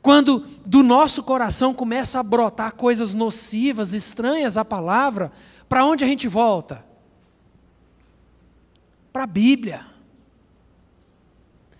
quando 0.00 0.40
do 0.66 0.82
nosso 0.82 1.22
coração 1.22 1.72
começa 1.72 2.20
a 2.20 2.22
brotar 2.22 2.74
coisas 2.74 3.14
nocivas, 3.14 3.94
estranhas 3.94 4.58
à 4.58 4.64
palavra, 4.64 5.32
para 5.68 5.84
onde 5.84 6.04
a 6.04 6.06
gente 6.06 6.28
volta? 6.28 6.84
Para 9.12 9.24
a 9.24 9.26
Bíblia. 9.26 9.86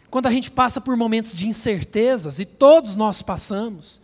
Quando 0.08 0.26
a 0.26 0.30
gente 0.30 0.50
passa 0.50 0.80
por 0.80 0.96
momentos 0.96 1.34
de 1.34 1.46
incertezas, 1.46 2.38
e 2.38 2.46
todos 2.46 2.94
nós 2.94 3.20
passamos, 3.20 4.00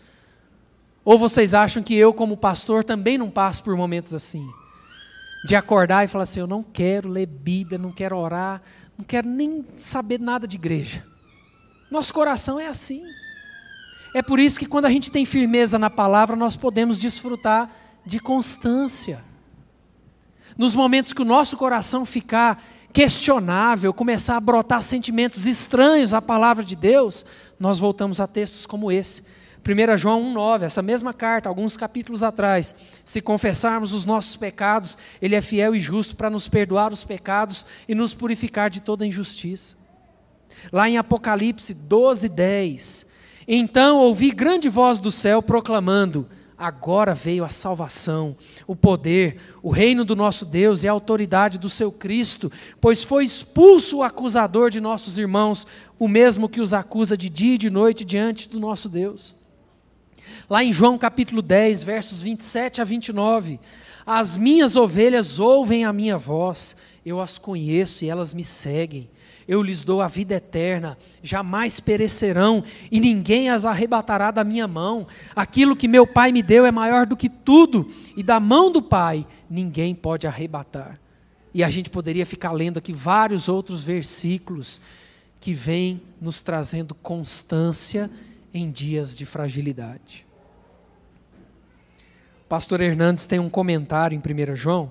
ou 1.05 1.19
vocês 1.19 1.55
acham 1.55 1.83
que 1.83 1.95
eu, 1.95 2.13
como 2.13 2.37
pastor, 2.37 2.85
também 2.85 3.17
não 3.17 3.31
passo 3.31 3.63
por 3.63 3.77
momentos 3.77 4.13
assim? 4.13 4.53
De 5.45 5.57
acordar 5.57 6.05
e 6.05 6.09
falar 6.09 6.25
assim: 6.25 6.41
eu 6.41 6.47
não 6.47 6.63
quero 6.63 7.09
ler 7.09 7.27
Bíblia, 7.27 7.79
não 7.79 7.93
quero 7.93 8.17
orar, 8.17 8.61
não 8.97 9.05
quero 9.05 9.29
nem 9.29 9.67
saber 9.79 10.21
nada 10.21 10.47
de 10.47 10.57
igreja. 10.57 11.05
Nosso 11.91 12.13
coração 12.15 12.59
é 12.61 12.69
assim. 12.69 13.03
É 14.15 14.23
por 14.23 14.39
isso 14.41 14.59
que 14.59 14.67
quando 14.67 14.87
a 14.87 14.91
gente 14.91 15.11
tem 15.11 15.25
firmeza 15.25 15.79
na 15.79 15.89
palavra, 15.89 16.37
nós 16.37 16.57
podemos 16.57 16.99
desfrutar 16.99 17.71
de 18.05 18.19
constância. 18.19 19.23
Nos 20.59 20.75
momentos 20.75 21.13
que 21.13 21.23
o 21.23 21.25
nosso 21.25 21.57
coração 21.57 22.05
ficar 22.05 22.63
questionável, 22.93 23.95
começar 23.95 24.37
a 24.37 24.41
brotar 24.41 24.83
sentimentos 24.83 25.47
estranhos 25.47 26.13
à 26.13 26.21
palavra 26.21 26.65
de 26.65 26.75
Deus, 26.75 27.25
nós 27.59 27.79
voltamos 27.79 28.21
a 28.21 28.27
textos 28.27 28.67
como 28.67 28.91
esse 28.91 29.23
1 29.61 29.99
João 29.99 30.35
1,9, 30.35 30.63
essa 30.63 30.81
mesma 30.81 31.13
carta, 31.13 31.49
alguns 31.49 31.77
capítulos 31.77 32.23
atrás. 32.23 32.75
Se 33.05 33.21
confessarmos 33.21 33.93
os 33.93 34.05
nossos 34.05 34.37
pecados, 34.37 34.97
Ele 35.21 35.35
é 35.35 35.41
fiel 35.41 35.75
e 35.75 35.81
justo 35.81 36.17
para 36.17 36.31
nos 36.31 36.49
perdoar 36.49 36.93
os 36.93 37.05
pecados 37.05 37.67
e 37.87 37.95
nos 37.95 38.15
purificar 38.15 38.71
de 38.71 38.81
toda 38.81 39.07
injustiça. 39.07 39.77
Lá 40.73 40.89
em 40.89 40.99
Apocalipse 40.99 41.75
12:10, 41.75 43.07
Então 43.47 43.99
ouvi 43.99 44.31
grande 44.31 44.69
voz 44.69 44.99
do 44.99 45.11
céu 45.11 45.43
proclamando: 45.43 46.27
Agora 46.57 47.15
veio 47.15 47.45
a 47.45 47.49
salvação, 47.49 48.37
o 48.67 48.77
poder, 48.77 49.41
o 49.63 49.71
reino 49.71 50.05
do 50.05 50.15
nosso 50.15 50.45
Deus 50.45 50.83
e 50.83 50.89
a 50.89 50.93
autoridade 50.93 51.59
do 51.59 51.71
seu 51.71 51.91
Cristo, 51.91 52.53
pois 52.81 53.03
foi 53.03 53.25
expulso 53.25 53.99
o 53.99 54.03
acusador 54.03 54.71
de 54.71 54.81
nossos 54.81 55.17
irmãos, 55.17 55.67
o 55.99 56.07
mesmo 56.07 56.49
que 56.49 56.61
os 56.61 56.75
acusa 56.75 57.17
de 57.17 57.29
dia 57.29 57.55
e 57.55 57.59
de 57.59 57.71
noite 57.71 58.05
diante 58.05 58.49
do 58.49 58.61
nosso 58.61 58.89
Deus. 58.89 59.40
Lá 60.49 60.65
em 60.65 60.73
João 60.73 60.99
capítulo 60.99 61.43
10, 61.43 61.83
versos 61.83 62.23
27 62.23 62.81
a 62.81 62.85
29, 62.85 63.61
as 64.05 64.37
minhas 64.37 64.77
ovelhas 64.77 65.39
ouvem 65.39 65.85
a 65.85 65.93
minha 65.93 66.19
voz, 66.19 66.77
eu 67.05 67.21
as 67.21 67.39
conheço 67.39 68.05
e 68.05 68.09
elas 68.09 68.33
me 68.33 68.45
seguem. 68.45 69.09
Eu 69.49 69.63
lhes 69.63 69.83
dou 69.83 70.01
a 70.01 70.07
vida 70.07 70.35
eterna, 70.35 70.97
jamais 71.23 71.81
perecerão 71.81 72.63
e 72.91 73.01
ninguém 73.01 73.51
as 73.51 73.67
arrebatará 73.67 74.31
da 74.31 74.45
minha 74.45 74.69
mão. 74.69 75.07
Aquilo 75.35 75.75
que 75.75 75.89
meu 75.89 76.07
Pai 76.07 76.31
me 76.31 76.43
deu 76.43 76.65
é 76.65 76.71
maior 76.71 77.05
do 77.05 77.17
que 77.17 77.29
tudo, 77.29 77.91
e 78.17 78.23
da 78.23 78.39
mão 78.39 78.71
do 78.71 78.81
Pai 78.81 79.27
ninguém 79.49 79.95
pode 79.95 80.27
arrebatar. 80.27 81.01
E 81.53 81.65
a 81.65 81.71
gente 81.71 81.91
poderia 81.91 82.25
ficar 82.25 82.53
lendo 82.53 82.79
aqui 82.79 82.93
vários 82.93 83.49
outros 83.49 83.83
versículos 83.83 84.81
que 85.41 85.53
vêm 85.53 86.01
nos 86.21 86.41
trazendo 86.41 86.95
constância 86.95 88.09
em 88.53 88.71
dias 88.71 89.17
de 89.17 89.25
fragilidade 89.25 90.31
pastor 92.51 92.81
Hernandes 92.81 93.27
tem 93.27 93.39
um 93.39 93.49
comentário 93.49 94.17
em 94.17 94.19
1 94.19 94.57
João, 94.57 94.91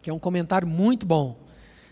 que 0.00 0.08
é 0.08 0.14
um 0.14 0.20
comentário 0.20 0.68
muito 0.68 1.04
bom. 1.04 1.36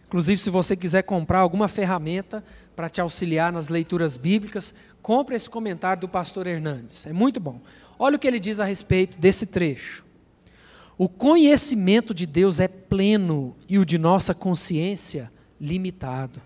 Inclusive, 0.07 0.41
se 0.41 0.51
você 0.51 0.77
quiser 0.77 1.03
comprar 1.03 1.41
alguma 1.41 1.67
ferramenta 1.67 2.45
para 2.77 2.89
te 2.89 3.01
auxiliar 3.01 3.53
nas 3.53 3.67
leituras 3.67 4.17
bíblicas, 4.17 4.73
compre 5.03 5.35
esse 5.35 5.51
comentário 5.51 6.03
do 6.03 6.09
pastor 6.09 6.47
Hernandes. 6.47 7.07
É 7.07 7.13
muito 7.13 7.41
bom. 7.41 7.61
Olha 7.99 8.15
o 8.15 8.19
que 8.21 8.29
ele 8.29 8.39
diz 8.39 8.61
a 8.61 8.65
respeito 8.65 9.19
desse 9.19 9.47
trecho. 9.47 10.05
O 10.97 11.09
conhecimento 11.09 12.15
de 12.15 12.25
Deus 12.25 12.61
é 12.61 12.69
pleno 12.69 13.57
e 13.69 13.81
o 13.81 13.85
de 13.85 13.99
nossa 13.99 14.33
consciência 14.33 15.29
limitado. 15.61 16.41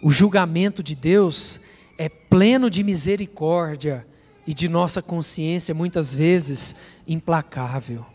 O 0.00 0.12
julgamento 0.12 0.80
de 0.80 0.94
Deus 0.94 1.60
é 1.98 2.08
pleno 2.08 2.68
de 2.68 2.82
misericórdia 2.82 4.06
e 4.46 4.54
de 4.54 4.68
nossa 4.68 5.02
consciência, 5.02 5.74
muitas 5.74 6.14
vezes, 6.14 6.76
implacável. 7.06 8.06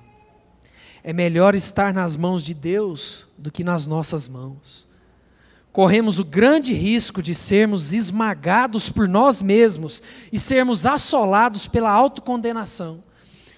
É 1.04 1.12
melhor 1.12 1.56
estar 1.56 1.94
nas 1.94 2.16
mãos 2.16 2.44
de 2.44 2.54
Deus 2.54 3.26
do 3.38 3.52
que 3.52 3.64
nas 3.64 3.88
nossas 3.88 4.28
mãos. 4.28 4.88
Corremos 5.72 6.20
o 6.20 6.26
grande 6.26 6.74
risco 6.74 7.22
de 7.22 7.34
sermos 7.34 7.94
esmagados 7.94 8.90
por 8.90 9.08
nós 9.08 9.42
mesmos 9.42 10.02
e 10.32 10.38
sermos 10.38 10.86
assolados 10.86 11.66
pela 11.66 11.90
autocondenação. 11.90 13.04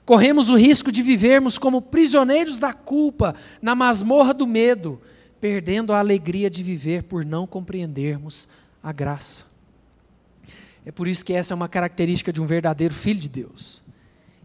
Corremos 0.06 0.50
o 0.50 0.56
risco 0.56 0.92
de 0.92 1.01
vivermos 1.01 1.58
como 1.58 1.82
prisioneiros 1.82 2.60
da 2.60 2.74
culpa, 2.74 3.36
na 3.62 3.74
masmorra 3.74 4.34
do 4.34 4.46
medo, 4.46 5.01
perdendo 5.42 5.92
a 5.92 6.00
alegria 6.00 6.50
de 6.50 6.62
viver 6.62 7.03
por 7.03 7.25
não 7.25 7.48
compreendermos 7.48 8.48
a 8.82 8.92
graça. 8.92 9.52
É 10.86 10.92
por 10.92 11.08
isso 11.08 11.24
que 11.24 11.34
essa 11.34 11.54
é 11.54 11.56
uma 11.56 11.70
característica 11.70 12.32
de 12.32 12.42
um 12.42 12.46
verdadeiro 12.46 12.94
filho 12.94 13.20
de 13.20 13.30
Deus. 13.30 13.84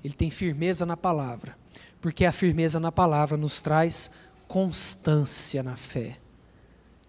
Ele 0.04 0.14
tem 0.14 0.30
firmeza 0.30 0.86
na 0.86 0.96
palavra, 0.96 1.56
porque 2.00 2.24
a 2.24 2.32
firmeza 2.32 2.78
na 2.78 2.92
palavra 2.92 3.36
nos 3.36 3.60
traz 3.60 4.12
constância 4.46 5.62
na 5.62 5.76
fé. 5.76 6.16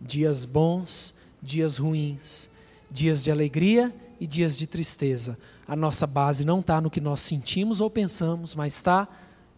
Dias 0.01 0.45
bons, 0.45 1.13
dias 1.41 1.77
ruins, 1.77 2.49
dias 2.89 3.23
de 3.23 3.31
alegria 3.31 3.93
e 4.19 4.25
dias 4.25 4.57
de 4.57 4.65
tristeza. 4.65 5.37
A 5.67 5.75
nossa 5.75 6.07
base 6.07 6.43
não 6.43 6.59
está 6.59 6.81
no 6.81 6.89
que 6.89 6.99
nós 6.99 7.21
sentimos 7.21 7.79
ou 7.79 7.89
pensamos, 7.89 8.55
mas 8.55 8.73
está 8.73 9.07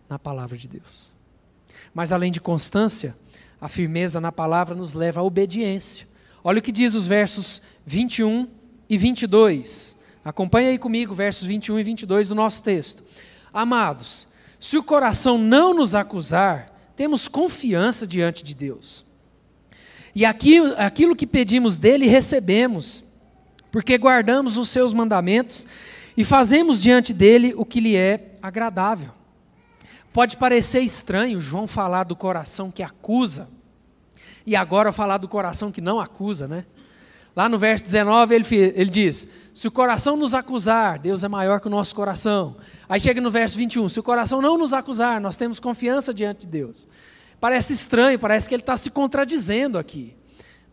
na 0.09 0.19
palavra 0.19 0.57
de 0.57 0.67
Deus. 0.67 1.11
Mas 1.93 2.11
além 2.11 2.31
de 2.31 2.41
constância, 2.41 3.15
a 3.59 3.69
firmeza 3.69 4.19
na 4.19 4.31
palavra 4.31 4.75
nos 4.75 4.93
leva 4.93 5.21
à 5.21 5.23
obediência. 5.23 6.07
Olha 6.43 6.59
o 6.59 6.61
que 6.61 6.71
diz 6.71 6.93
os 6.93 7.07
versos 7.07 7.61
21 7.85 8.47
e 8.91 8.97
22. 8.97 9.97
Acompanhe 10.23 10.67
aí 10.67 10.77
comigo 10.77 11.15
versos 11.15 11.47
21 11.47 11.79
e 11.79 11.83
22 11.83 12.27
do 12.27 12.35
nosso 12.35 12.61
texto. 12.61 13.01
Amados, 13.53 14.27
se 14.59 14.77
o 14.77 14.83
coração 14.83 15.37
não 15.37 15.73
nos 15.73 15.95
acusar, 15.95 16.91
temos 16.97 17.29
confiança 17.29 18.05
diante 18.05 18.43
de 18.43 18.53
Deus. 18.53 19.05
E 20.13 20.25
aquilo, 20.25 20.75
aquilo 20.77 21.15
que 21.15 21.25
pedimos 21.25 21.77
dele, 21.77 22.05
recebemos, 22.05 23.05
porque 23.71 23.97
guardamos 23.97 24.57
os 24.57 24.67
seus 24.67 24.91
mandamentos 24.91 25.65
e 26.17 26.25
fazemos 26.25 26.81
diante 26.81 27.13
dele 27.13 27.53
o 27.55 27.63
que 27.63 27.79
lhe 27.79 27.95
é 27.95 28.35
agradável. 28.41 29.11
Pode 30.11 30.35
parecer 30.35 30.81
estranho 30.81 31.39
João 31.39 31.65
falar 31.65 32.03
do 32.03 32.15
coração 32.15 32.69
que 32.69 32.83
acusa, 32.83 33.49
e 34.45 34.53
agora 34.53 34.91
falar 34.91 35.17
do 35.17 35.29
coração 35.29 35.71
que 35.71 35.79
não 35.79 35.97
acusa, 35.97 36.45
né? 36.45 36.65
Lá 37.35 37.47
no 37.47 37.57
verso 37.57 37.85
19 37.85 38.35
ele, 38.35 38.45
ele 38.75 38.89
diz: 38.89 39.27
Se 39.53 39.67
o 39.67 39.71
coração 39.71 40.17
nos 40.17 40.33
acusar, 40.33 40.99
Deus 40.99 41.23
é 41.23 41.27
maior 41.27 41.59
que 41.59 41.67
o 41.67 41.69
nosso 41.69 41.95
coração. 41.95 42.57
Aí 42.89 42.99
chega 42.99 43.21
no 43.21 43.31
verso 43.31 43.57
21, 43.57 43.87
se 43.89 43.99
o 43.99 44.03
coração 44.03 44.41
não 44.41 44.57
nos 44.57 44.73
acusar, 44.73 45.21
nós 45.21 45.37
temos 45.37 45.59
confiança 45.59 46.13
diante 46.13 46.41
de 46.41 46.47
Deus. 46.47 46.87
Parece 47.39 47.73
estranho, 47.73 48.19
parece 48.19 48.47
que 48.47 48.55
ele 48.55 48.61
está 48.61 48.77
se 48.77 48.91
contradizendo 48.91 49.77
aqui. 49.77 50.15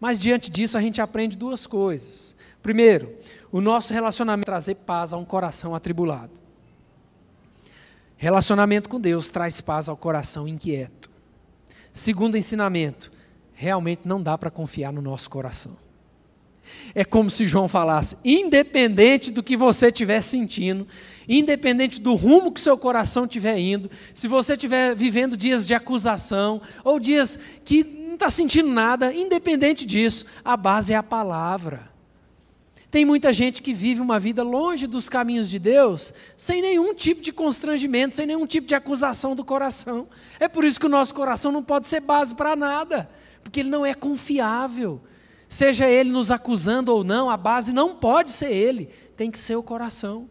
Mas 0.00 0.20
diante 0.20 0.50
disso 0.50 0.76
a 0.76 0.80
gente 0.80 1.00
aprende 1.00 1.36
duas 1.36 1.66
coisas. 1.66 2.34
Primeiro, 2.62 3.14
o 3.50 3.60
nosso 3.60 3.92
relacionamento 3.92 4.46
trazer 4.46 4.74
paz 4.74 5.12
a 5.12 5.16
um 5.16 5.24
coração 5.24 5.74
atribulado. 5.74 6.32
Relacionamento 8.16 8.88
com 8.88 9.00
Deus 9.00 9.30
traz 9.30 9.60
paz 9.60 9.88
ao 9.88 9.96
coração 9.96 10.46
inquieto. 10.46 11.08
Segundo 11.92 12.36
ensinamento, 12.36 13.10
realmente 13.54 14.02
não 14.04 14.20
dá 14.20 14.36
para 14.36 14.50
confiar 14.50 14.92
no 14.92 15.00
nosso 15.00 15.30
coração. 15.30 15.87
É 16.94 17.04
como 17.04 17.30
se 17.30 17.46
João 17.46 17.68
falasse: 17.68 18.16
independente 18.24 19.30
do 19.30 19.42
que 19.42 19.56
você 19.56 19.88
estiver 19.88 20.20
sentindo, 20.20 20.86
independente 21.28 22.00
do 22.00 22.14
rumo 22.14 22.52
que 22.52 22.60
seu 22.60 22.76
coração 22.76 23.24
estiver 23.24 23.58
indo, 23.58 23.90
se 24.14 24.26
você 24.28 24.54
estiver 24.54 24.94
vivendo 24.94 25.36
dias 25.36 25.66
de 25.66 25.74
acusação 25.74 26.60
ou 26.82 26.98
dias 26.98 27.38
que 27.64 27.84
não 27.84 28.14
está 28.14 28.30
sentindo 28.30 28.68
nada, 28.68 29.12
independente 29.12 29.84
disso, 29.84 30.26
a 30.44 30.56
base 30.56 30.92
é 30.92 30.96
a 30.96 31.02
palavra. 31.02 31.88
Tem 32.90 33.04
muita 33.04 33.34
gente 33.34 33.60
que 33.60 33.74
vive 33.74 34.00
uma 34.00 34.18
vida 34.18 34.42
longe 34.42 34.86
dos 34.86 35.10
caminhos 35.10 35.50
de 35.50 35.58
Deus, 35.58 36.14
sem 36.38 36.62
nenhum 36.62 36.94
tipo 36.94 37.20
de 37.20 37.30
constrangimento, 37.30 38.16
sem 38.16 38.26
nenhum 38.26 38.46
tipo 38.46 38.66
de 38.66 38.74
acusação 38.74 39.36
do 39.36 39.44
coração. 39.44 40.08
É 40.40 40.48
por 40.48 40.64
isso 40.64 40.80
que 40.80 40.86
o 40.86 40.88
nosso 40.88 41.14
coração 41.14 41.52
não 41.52 41.62
pode 41.62 41.86
ser 41.86 42.00
base 42.00 42.34
para 42.34 42.56
nada, 42.56 43.08
porque 43.42 43.60
ele 43.60 43.68
não 43.68 43.84
é 43.84 43.92
confiável. 43.92 45.02
Seja 45.48 45.88
ele 45.88 46.10
nos 46.10 46.30
acusando 46.30 46.92
ou 46.92 47.02
não, 47.02 47.30
a 47.30 47.36
base 47.36 47.72
não 47.72 47.96
pode 47.96 48.30
ser 48.30 48.52
ele, 48.52 48.86
tem 49.16 49.30
que 49.30 49.38
ser 49.38 49.56
o 49.56 49.62
coração. 49.62 50.28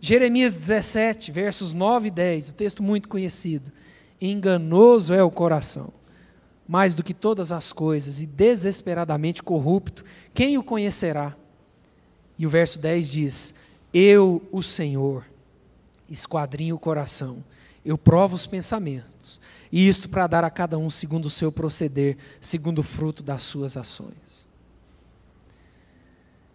Jeremias 0.00 0.52
17, 0.52 1.30
versos 1.30 1.72
9 1.72 2.08
e 2.08 2.10
10, 2.10 2.50
o 2.50 2.54
texto 2.54 2.82
muito 2.82 3.08
conhecido. 3.08 3.70
Enganoso 4.20 5.14
é 5.14 5.22
o 5.22 5.30
coração, 5.30 5.92
mais 6.66 6.92
do 6.92 7.04
que 7.04 7.14
todas 7.14 7.52
as 7.52 7.72
coisas, 7.72 8.20
e 8.20 8.26
desesperadamente 8.26 9.44
corrupto, 9.44 10.04
quem 10.34 10.58
o 10.58 10.62
conhecerá? 10.64 11.36
E 12.36 12.44
o 12.44 12.50
verso 12.50 12.80
10 12.80 13.10
diz: 13.10 13.54
Eu, 13.94 14.42
o 14.50 14.60
Senhor, 14.60 15.24
esquadrinho 16.10 16.74
o 16.74 16.80
coração, 16.80 17.44
eu 17.84 17.98
provo 17.98 18.34
os 18.34 18.46
pensamentos, 18.46 19.40
e 19.70 19.88
isto 19.88 20.08
para 20.08 20.26
dar 20.26 20.44
a 20.44 20.50
cada 20.50 20.78
um 20.78 20.90
segundo 20.90 21.26
o 21.26 21.30
seu 21.30 21.50
proceder, 21.50 22.16
segundo 22.40 22.80
o 22.80 22.82
fruto 22.82 23.22
das 23.22 23.42
suas 23.42 23.76
ações. 23.76 24.46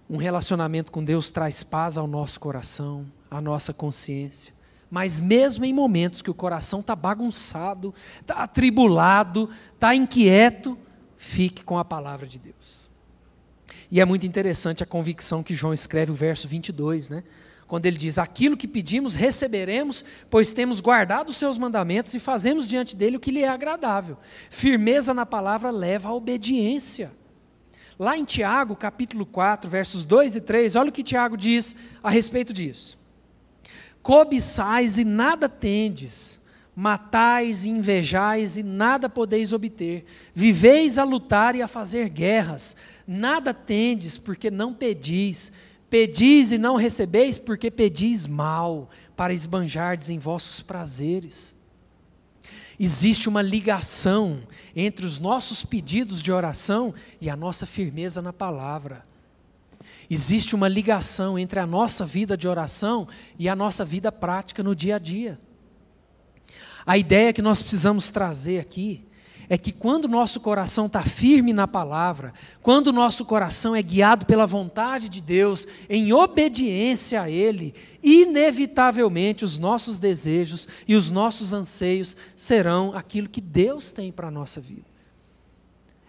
Um 0.10 0.18
relacionamento 0.18 0.92
com 0.92 1.04
Deus 1.04 1.30
traz 1.30 1.64
paz 1.64 1.98
ao 1.98 2.08
nosso 2.08 2.40
coração, 2.40 3.06
à 3.30 3.42
nossa 3.42 3.74
consciência. 3.74 4.54
Mas 4.90 5.20
mesmo 5.20 5.66
em 5.66 5.74
momentos 5.74 6.22
que 6.22 6.32
o 6.32 6.34
coração 6.34 6.80
está 6.80 6.96
bagunçado, 6.96 7.94
está 8.22 8.36
atribulado, 8.36 9.50
está 9.74 9.94
inquieto, 9.94 10.78
fique 11.18 11.62
com 11.64 11.78
a 11.78 11.84
palavra 11.84 12.26
de 12.26 12.40
Deus. 12.40 12.88
E 13.92 14.00
é 14.00 14.06
muito 14.06 14.26
interessante 14.26 14.82
a 14.82 14.86
convicção 14.86 15.44
que 15.44 15.54
João 15.54 15.74
escreve 15.74 16.12
o 16.12 16.16
verso 16.16 16.48
22, 16.48 17.10
né? 17.10 17.24
Quando 17.68 17.86
ele 17.86 17.98
diz: 17.98 18.18
Aquilo 18.18 18.58
que 18.58 18.68
pedimos 18.68 19.14
receberemos, 19.14 20.04
pois 20.30 20.52
temos 20.52 20.80
guardado 20.80 21.30
os 21.30 21.38
seus 21.38 21.58
mandamentos 21.58 22.14
e 22.14 22.20
fazemos 22.20 22.68
diante 22.68 22.96
dele 22.96 23.18
o 23.18 23.20
que 23.20 23.32
lhe 23.32 23.44
é 23.44 23.50
agradável. 23.50 24.18
Firmeza 24.50 25.14
na 25.14 25.26
palavra 25.26 25.70
leva 25.70 26.10
à 26.10 26.14
obediência. 26.14 27.12
Lá 28.00 28.18
em 28.18 28.24
Tiago, 28.24 28.76
capítulo 28.76 29.26
4, 29.26 29.70
versos 29.70 30.06
2 30.06 30.36
e 30.36 30.42
3, 30.42 30.76
olha 30.76 30.90
o 30.90 30.94
que 30.94 31.04
Tiago 31.04 31.36
diz 31.36 31.76
a 32.02 32.10
respeito 32.10 32.54
disso. 32.54 32.98
Cobiçais 34.04 35.00
e 35.00 35.04
nada 35.04 35.50
tendes, 35.50 36.44
matais 36.76 37.66
e 37.66 37.70
invejais 37.70 38.56
e 38.56 38.62
nada 38.62 39.10
podeis 39.10 39.52
obter, 39.52 40.06
viveis 40.34 41.00
a 41.00 41.04
lutar 41.04 41.56
e 41.56 41.62
a 41.64 41.68
fazer 41.68 42.08
guerras, 42.08 42.76
nada 43.08 43.52
tendes 43.52 44.16
porque 44.16 44.52
não 44.52 44.76
pedis, 44.76 45.52
Pedis 45.90 46.52
e 46.52 46.58
não 46.58 46.76
recebeis, 46.76 47.38
porque 47.38 47.72
pedis 47.72 48.28
mal, 48.28 48.90
para 49.16 49.34
esbanjardes 49.34 50.10
em 50.10 50.20
vossos 50.20 50.62
prazeres. 50.62 51.56
Existe 52.80 53.28
uma 53.28 53.42
ligação 53.42 54.44
entre 54.76 55.06
os 55.06 55.18
nossos 55.18 55.64
pedidos 55.64 56.22
de 56.22 56.32
oração 56.32 56.94
e 57.20 57.30
a 57.30 57.36
nossa 57.36 57.66
firmeza 57.66 58.22
na 58.22 58.32
palavra. 58.32 59.06
Existe 60.10 60.56
uma 60.56 60.68
ligação 60.68 61.40
entre 61.40 61.60
a 61.60 61.66
nossa 61.66 62.06
vida 62.06 62.38
de 62.38 62.48
oração 62.48 63.08
e 63.38 63.50
a 63.50 63.56
nossa 63.56 63.84
vida 63.84 64.12
prática 64.12 64.62
no 64.62 64.76
dia 64.76 64.98
a 64.98 65.00
dia. 65.00 65.40
A 66.86 66.98
ideia 66.98 67.34
que 67.34 67.42
nós 67.42 67.62
precisamos 67.62 68.10
trazer 68.10 68.60
aqui 68.60 69.04
é 69.50 69.58
que 69.58 69.72
quando 69.72 70.08
nosso 70.08 70.40
coração 70.40 70.88
está 70.88 71.04
firme 71.04 71.54
na 71.54 71.68
palavra, 71.68 72.34
quando 72.62 72.92
nosso 72.92 73.24
coração 73.24 73.76
é 73.76 73.82
guiado 73.82 74.26
pela 74.26 74.46
vontade 74.46 75.08
de 75.08 75.22
Deus, 75.22 75.66
em 75.90 76.12
obediência 76.12 77.22
a 77.22 77.30
Ele, 77.30 77.74
inevitavelmente 78.04 79.46
os 79.46 79.58
nossos 79.58 79.98
desejos 80.00 80.68
e 80.88 80.96
os 80.96 81.10
nossos 81.10 81.54
anseios 81.54 82.16
serão 82.36 82.94
aquilo 82.94 83.30
que 83.30 83.40
Deus 83.40 83.92
tem 83.92 84.12
para 84.12 84.28
a 84.28 84.32
nossa 84.32 84.60
vida. 84.60 84.86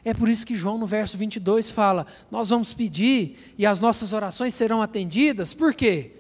É 0.05 0.15
por 0.15 0.29
isso 0.29 0.47
que 0.47 0.57
João, 0.57 0.79
no 0.79 0.87
verso 0.87 1.19
22, 1.19 1.71
fala: 1.71 2.07
Nós 2.31 2.49
vamos 2.49 2.73
pedir 2.73 3.55
e 3.59 3.67
as 3.67 3.79
nossas 3.79 4.13
orações 4.13 4.55
serão 4.55 4.81
atendidas, 4.83 5.53
por 5.55 5.75
quê? 5.75 6.13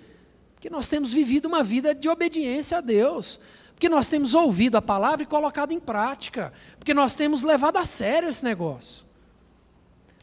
Porque 0.54 0.68
nós 0.68 0.88
temos 0.88 1.12
vivido 1.12 1.46
uma 1.46 1.62
vida 1.62 1.94
de 1.94 2.09
obediência 2.09 2.78
a 2.78 2.81
Deus. 2.81 3.40
Porque 3.79 3.88
nós 3.88 4.09
temos 4.09 4.35
ouvido 4.35 4.75
a 4.75 4.83
palavra 4.83 5.23
e 5.23 5.27
colocado 5.27 5.71
em 5.71 5.79
prática. 5.79 6.53
Porque 6.81 6.93
nós 6.93 7.14
temos 7.14 7.45
levado 7.45 7.77
a 7.77 7.85
sério 7.85 8.29
esse 8.29 8.43
negócio. 8.43 9.07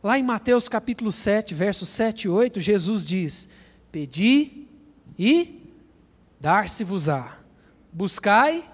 Lá 0.03 0.19
em 0.19 0.23
Mateus 0.23 0.67
capítulo 0.67 1.09
7, 1.09 1.53
versos 1.53 1.87
7 1.87 2.23
e 2.23 2.29
8, 2.29 2.59
Jesus 2.59 3.05
diz: 3.05 3.47
Pedi 3.93 4.67
e 5.17 5.71
dar-se-vos-á. 6.37 7.39
Buscai 7.93 8.69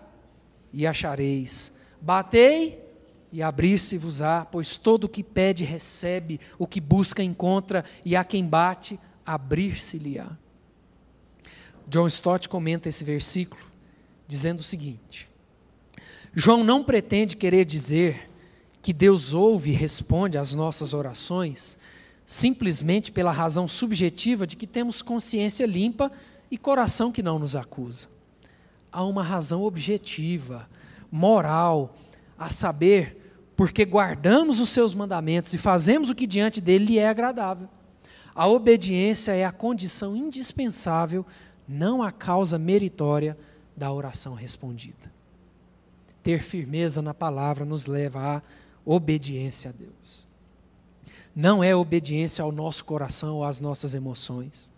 e 0.73 0.87
achareis. 0.87 1.77
Batei 2.01 2.83
e 3.31 3.43
abrir-se-vos-á, 3.43 4.45
pois 4.51 4.77
todo 4.77 5.03
o 5.03 5.09
que 5.09 5.23
pede 5.23 5.63
recebe, 5.63 6.39
o 6.57 6.65
que 6.65 6.81
busca 6.81 7.21
encontra, 7.21 7.85
e 8.03 8.15
a 8.15 8.23
quem 8.23 8.43
bate, 8.43 8.99
abrir-se-lhe-á. 9.23 10.35
John 11.87 12.07
Stott 12.07 12.49
comenta 12.49 12.89
esse 12.89 13.03
versículo 13.03 13.70
dizendo 14.31 14.61
o 14.61 14.63
seguinte: 14.63 15.29
João 16.33 16.63
não 16.63 16.85
pretende 16.85 17.35
querer 17.35 17.65
dizer 17.65 18.31
que 18.81 18.93
Deus 18.93 19.33
ouve 19.33 19.71
e 19.71 19.73
responde 19.73 20.37
às 20.37 20.53
nossas 20.53 20.93
orações 20.93 21.77
simplesmente 22.25 23.11
pela 23.11 23.33
razão 23.33 23.67
subjetiva 23.67 24.47
de 24.47 24.55
que 24.55 24.65
temos 24.65 25.01
consciência 25.01 25.65
limpa 25.65 26.09
e 26.49 26.57
coração 26.57 27.11
que 27.11 27.21
não 27.21 27.37
nos 27.37 27.57
acusa. 27.57 28.07
há 28.89 29.03
uma 29.03 29.21
razão 29.21 29.63
objetiva, 29.63 30.69
moral, 31.11 31.93
a 32.39 32.49
saber, 32.49 33.33
porque 33.53 33.83
guardamos 33.83 34.61
os 34.61 34.69
seus 34.69 34.93
mandamentos 34.93 35.53
e 35.53 35.57
fazemos 35.57 36.09
o 36.09 36.15
que 36.15 36.25
diante 36.25 36.61
dele 36.61 36.85
lhe 36.85 36.99
é 36.99 37.09
agradável. 37.09 37.67
A 38.33 38.47
obediência 38.47 39.33
é 39.33 39.43
a 39.43 39.51
condição 39.51 40.15
indispensável, 40.15 41.25
não 41.67 42.01
a 42.01 42.13
causa 42.13 42.57
meritória 42.57 43.37
da 43.81 43.91
oração 43.91 44.35
respondida. 44.35 45.11
Ter 46.21 46.43
firmeza 46.43 47.01
na 47.01 47.15
palavra 47.15 47.65
nos 47.65 47.87
leva 47.87 48.37
à 48.37 48.41
obediência 48.85 49.71
a 49.71 49.73
Deus. 49.73 50.27
Não 51.35 51.63
é 51.63 51.75
obediência 51.75 52.43
ao 52.43 52.51
nosso 52.51 52.85
coração 52.85 53.37
ou 53.37 53.43
às 53.43 53.59
nossas 53.59 53.95
emoções. 53.95 54.71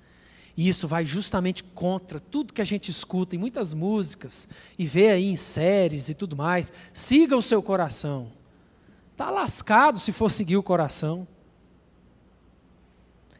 E 0.56 0.70
isso 0.70 0.88
vai 0.88 1.04
justamente 1.04 1.66
contra 1.66 2.18
tudo 2.18 2.54
que 2.54 2.62
a 2.62 2.66
gente 2.66 2.90
escuta 2.90 3.36
em 3.36 3.40
muitas 3.40 3.74
músicas 3.74 4.48
e 4.80 4.86
vê 4.86 5.10
aí 5.10 5.26
em 5.26 5.36
séries 5.36 6.08
e 6.08 6.14
tudo 6.14 6.38
mais. 6.38 6.72
Siga 6.94 7.36
o 7.36 7.42
seu 7.42 7.62
coração. 7.62 8.32
Está 9.12 9.30
lascado 9.30 10.00
se 10.00 10.14
for 10.14 10.32
seguir 10.32 10.56
o 10.56 10.64
coração. 10.64 11.28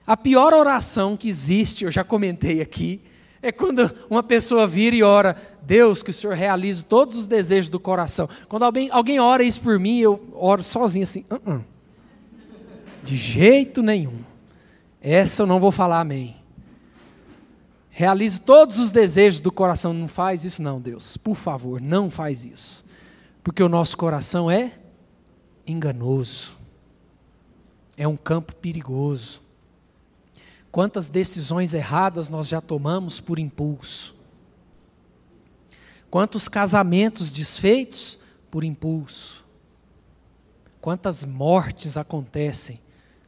A 0.06 0.18
pior 0.18 0.54
oração 0.54 1.16
que 1.16 1.30
existe, 1.30 1.86
eu 1.86 1.92
já 1.92 2.04
comentei 2.04 2.60
aqui, 2.60 3.00
é 3.44 3.52
quando 3.52 3.92
uma 4.10 4.24
pessoa 4.24 4.66
vira 4.66 4.96
e 4.96 5.04
ora, 5.04 5.36
Deus, 5.62 6.02
que 6.02 6.10
o 6.10 6.14
Senhor 6.14 6.34
realize 6.34 6.84
todos 6.84 7.18
os 7.18 7.28
desejos 7.28 7.70
do 7.70 7.80
coração. 7.80 8.28
Quando 8.48 8.64
alguém, 8.64 8.90
alguém 8.90 9.20
ora 9.20 9.44
isso 9.44 9.60
por 9.60 9.78
mim, 9.78 10.00
eu 10.00 10.20
oro 10.34 10.64
sozinho 10.64 11.04
assim, 11.04 11.26
uh 11.30 11.36
-uh. 11.36 11.64
de 13.04 13.18
jeito 13.18 13.84
nenhum. 13.84 14.20
Essa 15.02 15.44
eu 15.44 15.46
não 15.46 15.60
vou 15.60 15.74
falar 15.74 16.00
amém. 16.00 16.38
Realize 17.90 18.40
todos 18.40 18.80
os 18.80 18.90
desejos 18.90 19.42
do 19.42 19.52
coração. 19.52 19.94
Não 19.94 20.08
faz 20.08 20.46
isso, 20.46 20.64
não, 20.64 20.80
Deus. 20.80 21.18
Por 21.18 21.36
favor, 21.36 21.82
não 21.82 22.10
faz 22.10 22.46
isso. 22.46 22.86
Porque 23.44 23.62
o 23.62 23.68
nosso 23.68 23.98
coração 23.98 24.50
é 24.50 24.72
enganoso. 25.68 26.56
É 27.98 28.08
um 28.08 28.16
campo 28.16 28.56
perigoso. 28.56 29.43
Quantas 30.74 31.08
decisões 31.08 31.74
erradas 31.74 32.28
nós 32.28 32.50
já 32.50 32.60
tomamos 32.60 33.22
por 33.22 33.40
impulso? 33.40 34.14
Quantos 36.12 36.50
casamentos 36.50 37.32
desfeitos 37.32 38.20
por 38.52 38.66
impulso? 38.66 39.46
Quantas 40.82 41.24
mortes 41.24 41.96
acontecem 41.96 42.82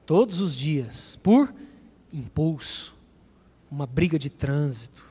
todos 0.06 0.42
os 0.42 0.58
dias 0.58 1.18
por 1.24 1.54
impulso? 2.12 2.96
uma 3.76 3.86
briga 3.86 4.18
de 4.18 4.30
trânsito, 4.30 5.06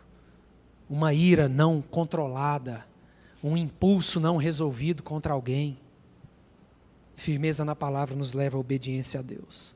uma 0.89 1.13
ira 1.13 1.49
não 1.49 1.83
controlada, 1.83 2.87
um 3.43 3.57
impulso 3.59 4.19
não 4.19 4.39
resolvido 4.39 5.03
contra 5.03 5.35
alguém. 5.35 5.79
Firmeza 7.15 7.65
na 7.65 7.77
palavra 7.77 8.17
nos 8.17 8.33
leva 8.33 8.57
à 8.57 8.61
obediência 8.61 9.21
a 9.21 9.23
Deus. 9.23 9.74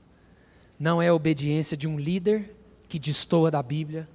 Não 0.78 1.02
é 1.02 1.08
a 1.08 1.14
obediência 1.14 1.76
de 1.76 1.88
um 1.88 1.98
líder 1.98 2.54
que 2.88 2.98
destoa 2.98 3.50
da 3.50 3.62
Bíblia, 3.62 4.08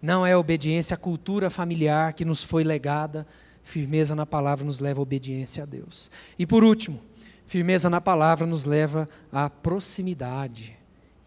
não 0.00 0.24
é 0.24 0.32
a 0.32 0.38
obediência 0.38 0.94
à 0.94 0.98
cultura 0.98 1.50
familiar 1.50 2.12
que 2.12 2.24
nos 2.24 2.44
foi 2.44 2.62
legada. 2.62 3.26
Firmeza 3.62 4.14
na 4.14 4.24
palavra 4.24 4.64
nos 4.64 4.78
leva 4.78 5.00
à 5.00 5.02
obediência 5.02 5.64
a 5.64 5.66
Deus. 5.66 6.10
E 6.38 6.46
por 6.46 6.64
último, 6.64 7.00
firmeza 7.46 7.90
na 7.90 8.00
palavra 8.00 8.46
nos 8.46 8.64
leva 8.64 9.08
à 9.32 9.50
proximidade 9.50 10.78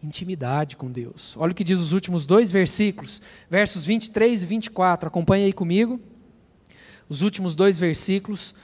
intimidade 0.02 0.76
com 0.76 0.90
Deus. 0.90 1.36
Olha 1.38 1.52
o 1.52 1.54
que 1.54 1.62
diz 1.62 1.78
os 1.78 1.92
últimos 1.92 2.26
dois 2.26 2.50
versículos, 2.50 3.22
versos 3.48 3.86
23 3.86 4.42
e 4.42 4.46
24. 4.46 5.06
Acompanhe 5.06 5.44
aí 5.44 5.52
comigo. 5.52 6.00
Os 7.08 7.22
últimos 7.22 7.54
dois 7.54 7.78
versículos. 7.78 8.54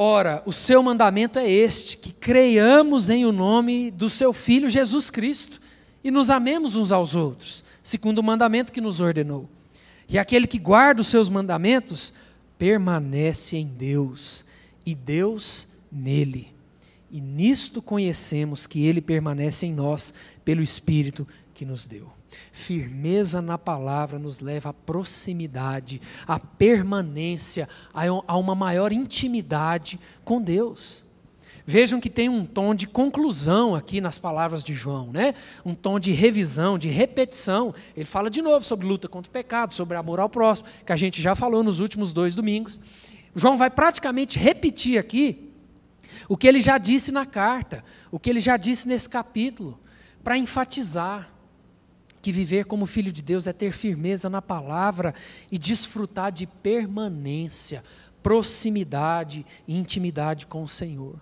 Ora, 0.00 0.44
o 0.46 0.52
seu 0.52 0.80
mandamento 0.80 1.40
é 1.40 1.50
este: 1.50 1.96
que 1.96 2.12
creiamos 2.12 3.10
em 3.10 3.26
o 3.26 3.32
nome 3.32 3.90
do 3.90 4.08
seu 4.08 4.32
Filho 4.32 4.70
Jesus 4.70 5.10
Cristo 5.10 5.60
e 6.04 6.10
nos 6.12 6.30
amemos 6.30 6.76
uns 6.76 6.92
aos 6.92 7.16
outros, 7.16 7.64
segundo 7.82 8.20
o 8.20 8.22
mandamento 8.22 8.72
que 8.72 8.80
nos 8.80 9.00
ordenou. 9.00 9.48
E 10.08 10.16
aquele 10.16 10.46
que 10.46 10.56
guarda 10.56 11.00
os 11.00 11.08
seus 11.08 11.28
mandamentos 11.28 12.12
permanece 12.56 13.56
em 13.56 13.66
Deus 13.66 14.44
e 14.86 14.94
Deus 14.94 15.66
nele. 15.90 16.52
E 17.10 17.20
nisto 17.20 17.82
conhecemos 17.82 18.68
que 18.68 18.86
Ele 18.86 19.00
permanece 19.00 19.66
em 19.66 19.74
nós 19.74 20.14
pelo 20.44 20.62
Espírito 20.62 21.26
que 21.52 21.64
nos 21.64 21.88
deu. 21.88 22.17
Firmeza 22.52 23.40
na 23.40 23.56
palavra 23.56 24.18
nos 24.18 24.40
leva 24.40 24.70
à 24.70 24.72
proximidade, 24.72 26.00
à 26.26 26.38
permanência, 26.38 27.68
a 27.94 28.36
uma 28.36 28.54
maior 28.54 28.92
intimidade 28.92 29.98
com 30.24 30.40
Deus. 30.40 31.04
Vejam 31.66 32.00
que 32.00 32.08
tem 32.08 32.30
um 32.30 32.46
tom 32.46 32.74
de 32.74 32.86
conclusão 32.86 33.74
aqui 33.74 34.00
nas 34.00 34.18
palavras 34.18 34.64
de 34.64 34.72
João, 34.72 35.12
né? 35.12 35.34
Um 35.64 35.74
tom 35.74 36.00
de 36.00 36.12
revisão, 36.12 36.78
de 36.78 36.88
repetição. 36.88 37.74
Ele 37.94 38.06
fala 38.06 38.30
de 38.30 38.40
novo 38.40 38.64
sobre 38.64 38.86
luta 38.86 39.06
contra 39.06 39.28
o 39.28 39.32
pecado, 39.32 39.74
sobre 39.74 39.94
amor 39.94 40.18
ao 40.18 40.30
próximo, 40.30 40.66
que 40.86 40.92
a 40.92 40.96
gente 40.96 41.20
já 41.20 41.34
falou 41.34 41.62
nos 41.62 41.78
últimos 41.78 42.10
dois 42.10 42.34
domingos. 42.34 42.80
João 43.36 43.58
vai 43.58 43.68
praticamente 43.68 44.38
repetir 44.38 44.98
aqui 44.98 45.52
o 46.26 46.38
que 46.38 46.48
ele 46.48 46.62
já 46.62 46.78
disse 46.78 47.12
na 47.12 47.26
carta, 47.26 47.84
o 48.10 48.18
que 48.18 48.30
ele 48.30 48.40
já 48.40 48.56
disse 48.56 48.88
nesse 48.88 49.08
capítulo, 49.08 49.78
para 50.24 50.38
enfatizar 50.38 51.30
que 52.28 52.32
viver 52.32 52.66
como 52.66 52.84
filho 52.84 53.10
de 53.10 53.22
Deus 53.22 53.46
é 53.46 53.54
ter 53.54 53.72
firmeza 53.72 54.28
na 54.28 54.42
palavra 54.42 55.14
e 55.50 55.58
desfrutar 55.58 56.30
de 56.30 56.46
permanência, 56.46 57.82
proximidade 58.22 59.46
e 59.66 59.74
intimidade 59.74 60.46
com 60.46 60.62
o 60.62 60.68
Senhor. 60.68 61.18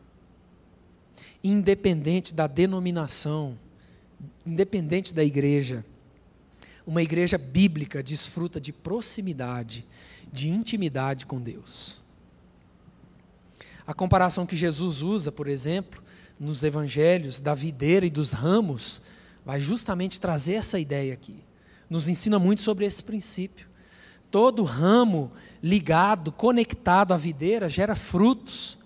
Independente 1.45 2.35
da 2.35 2.49
denominação, 2.49 3.57
independente 4.45 5.15
da 5.15 5.23
igreja, 5.23 5.85
uma 6.85 7.05
igreja 7.05 7.39
bíblica 7.39 8.03
desfruta 8.03 8.61
de 8.61 8.73
proximidade, 8.73 9.87
de 10.33 10.49
intimidade 10.49 11.25
com 11.25 11.41
Deus. 11.41 12.01
A 13.87 13.95
comparação 13.95 14.45
que 14.45 14.57
Jesus 14.57 15.03
usa, 15.03 15.31
por 15.31 15.47
exemplo, 15.47 16.03
nos 16.37 16.65
evangelhos, 16.65 17.39
da 17.39 17.55
videira 17.55 18.05
e 18.05 18.11
dos 18.11 18.33
ramos, 18.33 19.01
vai 19.47 19.61
justamente 19.61 20.21
trazer 20.21 20.55
essa 20.55 20.77
ideia 20.77 21.15
aqui. 21.15 21.37
Nos 21.89 22.09
ensina 22.09 22.37
muito 22.37 22.63
sobre 22.63 22.85
esse 22.85 23.01
princípio. 23.01 23.69
Todo 24.29 24.65
ramo 24.65 25.31
ligado, 25.63 26.33
conectado 26.33 27.15
à 27.15 27.17
videira, 27.17 27.69
gera 27.69 27.95
frutos. 27.95 28.77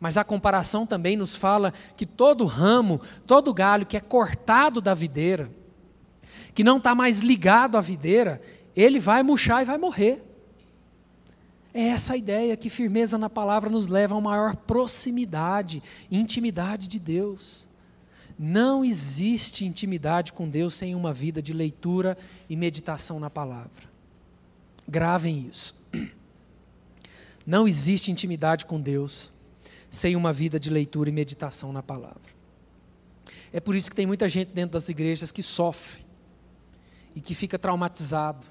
Mas 0.00 0.18
a 0.18 0.24
comparação 0.24 0.84
também 0.84 1.16
nos 1.16 1.36
fala 1.36 1.72
que 1.96 2.04
todo 2.04 2.44
ramo, 2.46 3.00
todo 3.28 3.54
galho 3.54 3.86
que 3.86 3.96
é 3.96 4.00
cortado 4.00 4.80
da 4.80 4.92
videira, 4.92 5.48
que 6.52 6.64
não 6.64 6.78
está 6.78 6.96
mais 6.96 7.20
ligado 7.20 7.78
à 7.78 7.80
videira, 7.80 8.42
ele 8.74 8.98
vai 8.98 9.22
murchar 9.22 9.62
e 9.62 9.66
vai 9.66 9.78
morrer. 9.78 10.20
É 11.72 11.86
essa 11.86 12.16
ideia 12.16 12.56
que 12.56 12.68
firmeza 12.68 13.16
na 13.16 13.30
palavra 13.30 13.70
nos 13.70 13.86
leva 13.86 14.16
a 14.16 14.18
uma 14.18 14.30
maior 14.30 14.56
proximidade, 14.56 15.80
intimidade 16.10 16.88
de 16.88 16.98
Deus. 16.98 17.68
Não 18.44 18.84
existe 18.84 19.64
intimidade 19.64 20.32
com 20.32 20.48
Deus 20.48 20.74
sem 20.74 20.96
uma 20.96 21.12
vida 21.12 21.40
de 21.40 21.52
leitura 21.52 22.18
e 22.50 22.56
meditação 22.56 23.20
na 23.20 23.30
palavra. 23.30 23.88
Gravem 24.88 25.46
isso. 25.48 25.80
Não 27.46 27.68
existe 27.68 28.10
intimidade 28.10 28.66
com 28.66 28.80
Deus 28.80 29.32
sem 29.88 30.16
uma 30.16 30.32
vida 30.32 30.58
de 30.58 30.70
leitura 30.70 31.08
e 31.08 31.12
meditação 31.12 31.72
na 31.72 31.84
palavra. 31.84 32.32
É 33.52 33.60
por 33.60 33.76
isso 33.76 33.88
que 33.88 33.94
tem 33.94 34.06
muita 34.06 34.28
gente 34.28 34.52
dentro 34.52 34.72
das 34.72 34.88
igrejas 34.88 35.30
que 35.30 35.42
sofre 35.42 36.04
e 37.14 37.20
que 37.20 37.36
fica 37.36 37.56
traumatizado 37.56 38.46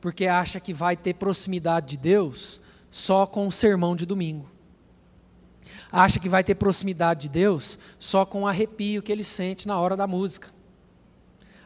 porque 0.00 0.26
acha 0.26 0.60
que 0.60 0.72
vai 0.72 0.96
ter 0.96 1.12
proximidade 1.12 1.88
de 1.88 1.96
Deus 1.98 2.58
só 2.90 3.26
com 3.26 3.46
o 3.46 3.52
sermão 3.52 3.94
de 3.94 4.06
domingo. 4.06 4.53
Acha 5.90 6.18
que 6.18 6.28
vai 6.28 6.42
ter 6.42 6.54
proximidade 6.54 7.22
de 7.22 7.28
Deus 7.28 7.78
só 7.98 8.24
com 8.24 8.42
o 8.42 8.46
arrepio 8.46 9.02
que 9.02 9.12
ele 9.12 9.24
sente 9.24 9.66
na 9.66 9.78
hora 9.78 9.96
da 9.96 10.06
música. 10.06 10.48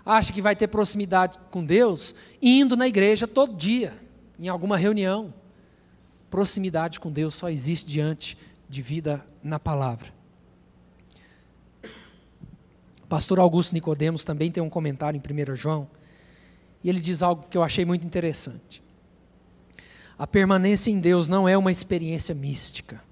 Acha 0.05 0.33
que 0.33 0.41
vai 0.41 0.57
ter 0.57 0.69
proximidade 0.69 1.39
com 1.51 1.65
Deus 1.65 2.15
indo 2.41 2.77
na 2.77 2.89
igreja 2.89 3.27
todo 3.27 3.55
dia, 3.55 3.99
em 4.39 4.49
alguma 4.49 4.77
reunião. 4.77 5.35
Proximidade 6.31 6.99
com 6.99 7.11
Deus 7.11 7.35
só 7.35 7.51
existe 7.51 7.87
diante 7.87 8.37
de 8.69 8.83
vida 8.83 9.25
na 9.43 9.59
palavra. 9.59 10.13
pastor 13.09 13.39
Augusto 13.39 13.73
Nicodemos 13.73 14.25
também 14.25 14.51
tem 14.51 14.63
um 14.63 14.69
comentário 14.69 15.19
em 15.19 15.53
1 15.53 15.55
João, 15.55 15.89
e 16.85 16.89
ele 16.89 17.01
diz 17.01 17.23
algo 17.23 17.47
que 17.49 17.57
eu 17.57 17.63
achei 17.63 17.85
muito 17.85 18.07
interessante. 18.07 18.83
A 20.19 20.27
permanência 20.27 20.91
em 20.91 21.01
Deus 21.01 21.29
não 21.29 21.49
é 21.49 21.57
uma 21.57 21.71
experiência 21.71 22.35
mística. 22.35 23.08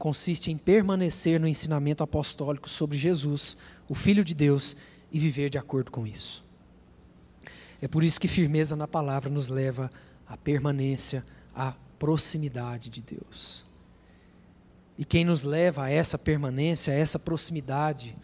Consiste 0.00 0.50
em 0.50 0.56
permanecer 0.56 1.38
no 1.38 1.46
ensinamento 1.46 2.02
apostólico 2.02 2.70
sobre 2.70 2.96
Jesus, 2.96 3.54
o 3.86 3.94
Filho 3.94 4.24
de 4.24 4.34
Deus, 4.34 4.74
e 5.12 5.18
viver 5.18 5.50
de 5.50 5.58
acordo 5.58 5.90
com 5.90 6.06
isso. 6.06 6.42
É 7.82 7.86
por 7.86 8.02
isso 8.02 8.18
que 8.18 8.26
firmeza 8.26 8.74
na 8.74 8.88
palavra 8.88 9.28
nos 9.28 9.48
leva 9.48 9.90
à 10.26 10.38
permanência, 10.38 11.22
a 11.54 11.74
proximidade 11.98 12.88
de 12.88 13.02
Deus. 13.02 13.66
E 14.96 15.04
quem 15.04 15.22
nos 15.22 15.42
leva 15.42 15.84
a 15.84 15.90
essa 15.90 16.16
permanência, 16.16 16.94
a 16.94 16.96
essa 16.96 17.18
proximidade, 17.18 18.16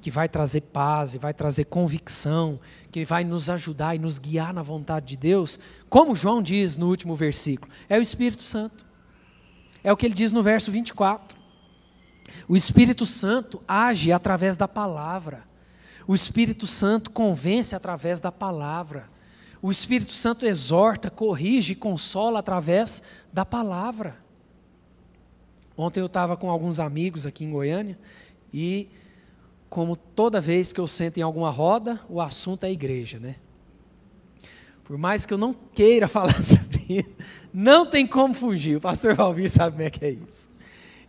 que 0.00 0.12
vai 0.12 0.28
trazer 0.28 0.60
paz 0.60 1.14
e 1.14 1.18
vai 1.18 1.34
trazer 1.34 1.64
convicção, 1.64 2.60
que 2.92 3.04
vai 3.04 3.24
nos 3.24 3.50
ajudar 3.50 3.96
e 3.96 3.98
nos 3.98 4.20
guiar 4.20 4.54
na 4.54 4.62
vontade 4.62 5.06
de 5.06 5.16
Deus, 5.16 5.58
como 5.90 6.14
João 6.14 6.40
diz 6.40 6.76
no 6.76 6.88
último 6.88 7.16
versículo, 7.16 7.72
é 7.88 7.98
o 7.98 8.02
Espírito 8.02 8.42
Santo. 8.42 8.93
É 9.84 9.92
o 9.92 9.96
que 9.96 10.06
ele 10.06 10.14
diz 10.14 10.32
no 10.32 10.42
verso 10.42 10.72
24. 10.72 11.38
O 12.48 12.56
Espírito 12.56 13.04
Santo 13.04 13.62
age 13.68 14.10
através 14.10 14.56
da 14.56 14.66
palavra. 14.66 15.44
O 16.06 16.14
Espírito 16.14 16.66
Santo 16.66 17.10
convence 17.10 17.76
através 17.76 18.18
da 18.18 18.32
palavra. 18.32 19.08
O 19.60 19.70
Espírito 19.70 20.12
Santo 20.12 20.46
exorta, 20.46 21.10
corrige 21.10 21.74
consola 21.74 22.38
através 22.38 23.02
da 23.32 23.44
palavra. 23.44 24.16
Ontem 25.76 26.00
eu 26.00 26.06
estava 26.06 26.36
com 26.36 26.50
alguns 26.50 26.80
amigos 26.80 27.26
aqui 27.26 27.44
em 27.44 27.50
Goiânia 27.50 27.98
e, 28.52 28.88
como 29.68 29.96
toda 29.96 30.40
vez 30.40 30.72
que 30.72 30.80
eu 30.80 30.86
sento 30.86 31.18
em 31.18 31.22
alguma 31.22 31.50
roda, 31.50 32.00
o 32.08 32.20
assunto 32.20 32.64
é 32.64 32.68
a 32.68 32.72
igreja, 32.72 33.18
né? 33.18 33.36
Por 34.84 34.98
mais 34.98 35.24
que 35.24 35.32
eu 35.32 35.38
não 35.38 35.54
queira 35.54 36.06
falar 36.08 36.34
não 37.52 37.86
tem 37.86 38.06
como 38.06 38.34
fugir. 38.34 38.76
O 38.76 38.80
pastor 38.80 39.14
Valvir 39.14 39.50
sabe 39.50 39.72
como 39.72 39.82
é 39.86 39.90
que 39.90 40.04
é 40.04 40.10
isso. 40.10 40.50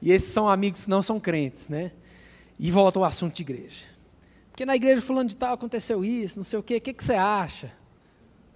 E 0.01 0.11
esses 0.11 0.29
são 0.29 0.49
amigos 0.49 0.85
que 0.85 0.89
não 0.89 1.01
são 1.01 1.19
crentes, 1.19 1.67
né? 1.67 1.91
E 2.59 2.71
volta 2.71 2.99
ao 2.99 3.05
assunto 3.05 3.35
de 3.35 3.41
igreja. 3.41 3.85
Porque 4.51 4.65
na 4.65 4.75
igreja 4.75 5.01
fulano 5.01 5.27
de 5.27 5.35
tal 5.35 5.53
aconteceu 5.53 6.05
isso, 6.05 6.37
não 6.37 6.43
sei 6.43 6.59
o 6.59 6.63
quê, 6.63 6.77
o 6.77 6.81
que, 6.81 6.93
que 6.93 7.03
você 7.03 7.15
acha? 7.15 7.71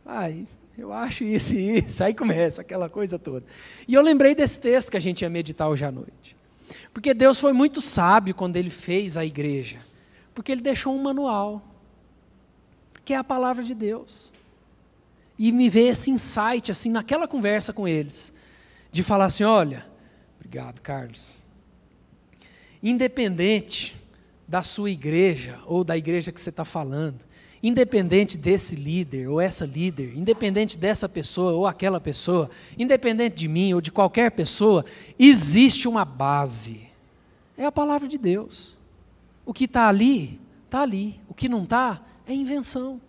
Ai, 0.06 0.48
eu 0.78 0.94
acho 0.94 1.24
isso 1.24 1.54
e 1.56 1.80
isso. 1.80 2.04
Aí 2.04 2.14
começa 2.14 2.62
aquela 2.62 2.90
coisa 2.90 3.20
toda. 3.20 3.46
E 3.88 3.94
eu 3.94 4.02
lembrei 4.02 4.34
desse 4.34 4.60
texto 4.60 4.90
que 4.90 4.98
a 4.98 5.02
gente 5.02 5.22
ia 5.22 5.30
meditar 5.30 5.68
hoje 5.68 5.84
à 5.84 5.92
noite. 5.92 6.38
Porque 6.94 7.14
Deus 7.14 7.40
foi 7.40 7.52
muito 7.52 7.82
sábio 7.82 8.34
quando 8.34 8.56
ele 8.56 8.70
fez 8.70 9.18
a 9.18 9.26
igreja. 9.26 9.78
Porque 10.34 10.52
ele 10.52 10.62
deixou 10.62 10.96
um 10.96 11.02
manual, 11.02 11.62
que 13.04 13.14
é 13.14 13.18
a 13.18 13.24
palavra 13.24 13.64
de 13.64 13.74
Deus. 13.74 14.32
E 15.40 15.54
me 15.54 15.70
veio 15.70 15.92
esse 15.92 16.12
insight, 16.12 16.70
assim, 16.70 16.92
naquela 16.92 17.26
conversa 17.26 17.72
com 17.72 17.88
eles, 17.88 18.34
de 18.92 19.02
falar 19.02 19.26
assim: 19.26 19.46
olha, 19.46 19.90
obrigado, 20.36 20.82
Carlos. 20.82 21.40
Independente 22.84 23.96
da 24.46 24.62
sua 24.62 24.92
igreja 24.92 25.58
ou 25.66 25.86
da 25.86 25.96
igreja 25.96 26.34
que 26.34 26.42
você 26.42 26.50
está 26.50 26.66
falando, 26.66 27.24
independente 27.64 28.38
desse 28.38 28.76
líder 28.76 29.28
ou 29.28 29.40
essa 29.40 29.66
líder, 29.66 30.18
independente 30.18 30.78
dessa 30.78 31.08
pessoa 31.08 31.54
ou 31.54 31.66
aquela 31.66 32.02
pessoa, 32.02 32.50
independente 32.78 33.38
de 33.38 33.48
mim 33.48 33.74
ou 33.74 33.80
de 33.80 33.92
qualquer 33.92 34.32
pessoa, 34.32 34.84
existe 35.18 35.88
uma 35.88 36.04
base. 36.04 36.82
É 37.58 37.66
a 37.66 37.72
palavra 37.72 38.08
de 38.08 38.18
Deus. 38.18 38.78
O 39.46 39.54
que 39.54 39.66
está 39.66 39.88
ali, 39.88 40.40
está 40.66 40.82
ali. 40.82 41.20
O 41.28 41.34
que 41.34 41.48
não 41.48 41.64
está, 41.64 42.02
é 42.28 42.34
invenção. 42.34 43.02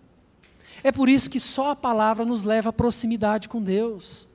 É 0.83 0.91
por 0.91 1.09
isso 1.09 1.31
que 1.31 1.41
só 1.41 1.71
a 1.71 1.77
palavra 1.77 2.25
nos 2.25 2.45
leva 2.45 2.71
à 2.71 2.73
proximidade 2.73 3.49
com 3.49 3.63
Deus. 3.63 4.29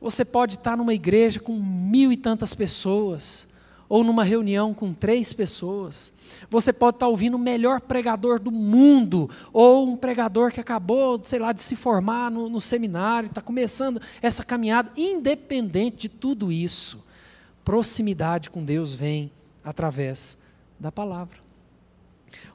Você 0.00 0.24
pode 0.24 0.54
estar 0.54 0.76
numa 0.76 0.94
igreja 0.94 1.40
com 1.40 1.58
mil 1.58 2.12
e 2.12 2.16
tantas 2.16 2.54
pessoas, 2.54 3.48
ou 3.88 4.04
numa 4.04 4.22
reunião 4.22 4.72
com 4.72 4.92
três 4.92 5.32
pessoas. 5.32 6.12
Você 6.50 6.72
pode 6.72 6.96
estar 6.96 7.08
ouvindo 7.08 7.34
o 7.34 7.38
melhor 7.38 7.80
pregador 7.80 8.38
do 8.38 8.52
mundo, 8.52 9.28
ou 9.52 9.88
um 9.88 9.96
pregador 9.96 10.52
que 10.52 10.60
acabou, 10.60 11.18
sei 11.22 11.38
lá, 11.38 11.52
de 11.52 11.60
se 11.60 11.74
formar 11.74 12.30
no, 12.30 12.48
no 12.48 12.60
seminário, 12.60 13.28
está 13.28 13.40
começando 13.40 14.00
essa 14.22 14.44
caminhada. 14.44 14.92
Independente 14.96 16.02
de 16.02 16.08
tudo 16.08 16.52
isso, 16.52 17.04
proximidade 17.64 18.50
com 18.50 18.64
Deus 18.64 18.94
vem 18.94 19.32
através 19.64 20.38
da 20.78 20.92
palavra. 20.92 21.47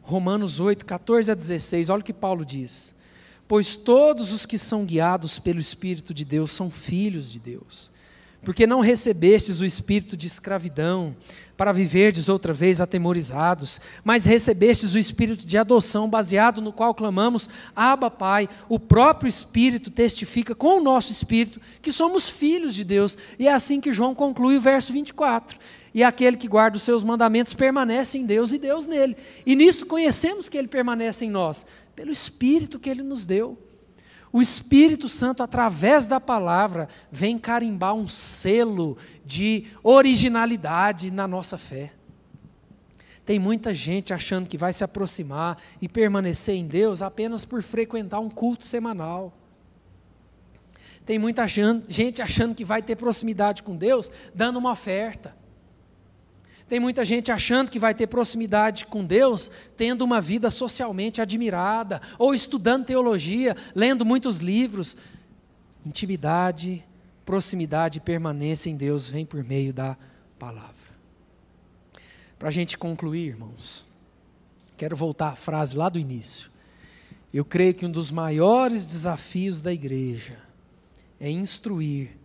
Romanos 0.02 0.60
8, 0.60 0.86
14 0.86 1.32
a 1.32 1.36
16, 1.36 1.90
olha 1.90 2.02
o 2.02 2.04
que 2.04 2.14
Paulo 2.14 2.46
diz. 2.46 2.96
Pois 3.48 3.76
todos 3.76 4.32
os 4.32 4.46
que 4.46 4.58
são 4.58 4.86
guiados 4.86 5.40
pelo 5.40 5.60
Espírito 5.60 6.14
de 6.14 6.26
Deus 6.26 6.52
são 6.52 6.72
filhos 6.72 7.32
de 7.32 7.40
Deus 7.40 7.92
porque 8.44 8.68
não 8.68 8.80
recebestes 8.80 9.60
o 9.60 9.66
espírito 9.66 10.18
de 10.18 10.28
escravidão, 10.28 11.16
para 11.56 11.72
viverdes 11.72 12.30
outra 12.30 12.52
vez 12.52 12.82
atemorizados, 12.82 13.80
mas 14.04 14.26
recebestes 14.26 14.94
o 14.94 15.00
espírito 15.00 15.46
de 15.46 15.58
adoção, 15.58 16.10
baseado 16.10 16.62
no 16.62 16.74
qual 16.74 16.94
clamamos: 16.94 17.48
Abba, 17.76 18.10
Pai. 18.10 18.50
O 18.68 18.80
próprio 18.80 19.30
Espírito 19.30 19.92
testifica 19.92 20.56
com 20.56 20.80
o 20.80 20.84
nosso 20.84 21.12
espírito 21.12 21.62
que 21.82 21.92
somos 21.92 22.30
filhos 22.30 22.74
de 22.74 22.84
Deus. 22.84 23.18
E 23.38 23.48
é 23.48 23.54
assim 23.54 23.80
que 23.80 23.92
João 23.92 24.16
conclui 24.16 24.58
o 24.58 24.62
verso 24.62 24.92
24. 24.92 25.58
E 25.94 26.04
aquele 26.04 26.38
que 26.38 26.48
guarda 26.48 26.78
os 26.78 26.84
seus 26.84 27.04
mandamentos 27.04 27.54
permanece 27.54 28.18
em 28.18 28.26
Deus 28.26 28.52
e 28.52 28.58
Deus 28.58 28.88
nele. 28.88 29.16
E 29.46 29.56
nisto 29.56 29.86
conhecemos 29.86 30.50
que 30.50 30.58
ele 30.58 30.68
permanece 30.68 31.24
em 31.26 31.30
nós, 31.30 31.66
pelo 31.96 32.12
Espírito 32.12 32.80
que 32.80 32.90
ele 32.90 33.04
nos 33.04 33.26
deu. 33.26 33.58
O 34.34 34.42
Espírito 34.42 35.08
Santo, 35.08 35.44
através 35.44 36.08
da 36.08 36.20
palavra, 36.20 36.90
vem 37.12 37.38
carimbar 37.38 37.94
um 37.94 38.08
selo 38.08 38.98
de 39.24 39.68
originalidade 39.84 41.12
na 41.12 41.28
nossa 41.28 41.56
fé. 41.56 41.94
Tem 43.24 43.38
muita 43.38 43.76
gente 43.76 44.12
achando 44.12 44.50
que 44.50 44.58
vai 44.58 44.74
se 44.74 44.84
aproximar 44.84 45.60
e 45.80 45.88
permanecer 45.88 46.56
em 46.56 46.66
Deus 46.66 47.04
apenas 47.04 47.46
por 47.46 47.62
frequentar 47.62 48.20
um 48.20 48.30
culto 48.30 48.66
semanal. 48.66 49.32
Tem 51.06 51.20
muita 51.20 51.46
gente 51.48 52.20
achando 52.20 52.56
que 52.56 52.66
vai 52.66 52.82
ter 52.82 52.96
proximidade 52.96 53.62
com 53.62 53.76
Deus 53.76 54.10
dando 54.34 54.58
uma 54.58 54.72
oferta. 54.72 55.43
Tem 56.74 56.80
muita 56.80 57.06
gente 57.06 57.32
achando 57.32 57.70
que 57.70 57.78
vai 57.78 57.94
ter 57.94 58.08
proximidade 58.08 58.88
com 58.88 59.06
Deus 59.06 59.52
tendo 59.78 60.02
uma 60.02 60.20
vida 60.20 60.50
socialmente 60.50 61.22
admirada, 61.22 62.02
ou 62.18 62.34
estudando 62.34 62.88
teologia, 62.88 63.56
lendo 63.76 64.04
muitos 64.04 64.40
livros. 64.40 64.98
Intimidade, 65.86 66.84
proximidade 67.24 68.00
e 68.00 68.02
permanência 68.02 68.72
em 68.72 68.76
Deus 68.76 69.08
vem 69.08 69.24
por 69.24 69.44
meio 69.44 69.72
da 69.72 69.96
palavra. 70.40 70.74
Para 72.40 72.50
a 72.50 72.52
gente 72.52 72.76
concluir, 72.76 73.28
irmãos, 73.28 73.86
quero 74.76 74.96
voltar 74.96 75.28
à 75.28 75.36
frase 75.36 75.78
lá 75.78 75.90
do 75.90 76.00
início. 76.00 76.50
Eu 77.32 77.46
creio 77.46 77.76
que 77.76 77.86
um 77.86 77.92
dos 77.92 78.10
maiores 78.10 78.84
desafios 78.84 79.62
da 79.62 79.72
igreja 79.72 80.40
é 81.20 81.30
instruir, 81.30 82.18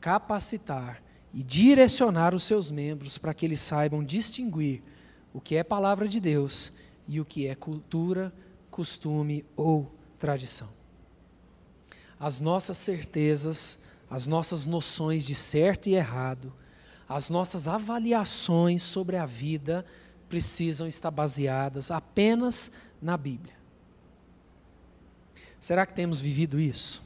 capacitar 0.00 1.00
e 1.32 1.42
direcionar 1.42 2.34
os 2.34 2.44
seus 2.44 2.70
membros 2.70 3.16
para 3.16 3.32
que 3.32 3.46
eles 3.46 3.60
saibam 3.60 4.04
distinguir 4.04 4.82
o 5.32 5.40
que 5.40 5.56
é 5.56 5.64
palavra 5.64 6.06
de 6.06 6.20
Deus 6.20 6.72
e 7.08 7.20
o 7.20 7.24
que 7.24 7.46
é 7.46 7.54
cultura, 7.54 8.32
costume 8.70 9.44
ou 9.56 9.92
tradição. 10.18 10.68
As 12.20 12.38
nossas 12.38 12.76
certezas, 12.78 13.80
as 14.10 14.26
nossas 14.26 14.66
noções 14.66 15.24
de 15.24 15.34
certo 15.34 15.88
e 15.88 15.94
errado, 15.94 16.52
as 17.08 17.28
nossas 17.28 17.66
avaliações 17.66 18.82
sobre 18.82 19.16
a 19.16 19.26
vida 19.26 19.84
precisam 20.28 20.86
estar 20.86 21.10
baseadas 21.10 21.90
apenas 21.90 22.72
na 23.00 23.16
Bíblia. 23.16 23.54
Será 25.60 25.84
que 25.86 25.94
temos 25.94 26.20
vivido 26.20 26.58
isso? 26.58 27.02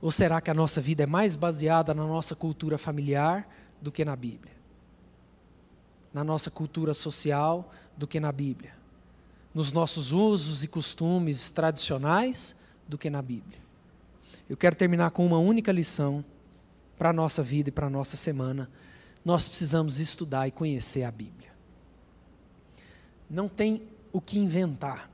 Ou 0.00 0.10
será 0.10 0.40
que 0.40 0.50
a 0.50 0.54
nossa 0.54 0.80
vida 0.80 1.04
é 1.04 1.06
mais 1.06 1.36
baseada 1.36 1.94
na 1.94 2.06
nossa 2.06 2.34
cultura 2.34 2.76
familiar 2.78 3.48
do 3.80 3.90
que 3.90 4.04
na 4.04 4.14
Bíblia? 4.14 4.54
Na 6.12 6.22
nossa 6.22 6.50
cultura 6.50 6.94
social 6.94 7.72
do 7.96 8.06
que 8.06 8.20
na 8.20 8.32
Bíblia? 8.32 8.72
Nos 9.54 9.72
nossos 9.72 10.12
usos 10.12 10.62
e 10.62 10.68
costumes 10.68 11.50
tradicionais 11.50 12.56
do 12.86 12.98
que 12.98 13.08
na 13.08 13.22
Bíblia? 13.22 13.58
Eu 14.48 14.56
quero 14.56 14.76
terminar 14.76 15.10
com 15.10 15.26
uma 15.26 15.38
única 15.38 15.72
lição 15.72 16.24
para 16.96 17.10
a 17.10 17.12
nossa 17.12 17.42
vida 17.42 17.68
e 17.68 17.72
para 17.72 17.86
a 17.86 17.90
nossa 17.90 18.16
semana. 18.16 18.70
Nós 19.24 19.48
precisamos 19.48 19.98
estudar 19.98 20.46
e 20.46 20.50
conhecer 20.50 21.02
a 21.02 21.10
Bíblia. 21.10 21.50
Não 23.28 23.48
tem 23.48 23.82
o 24.12 24.20
que 24.20 24.38
inventar. 24.38 25.10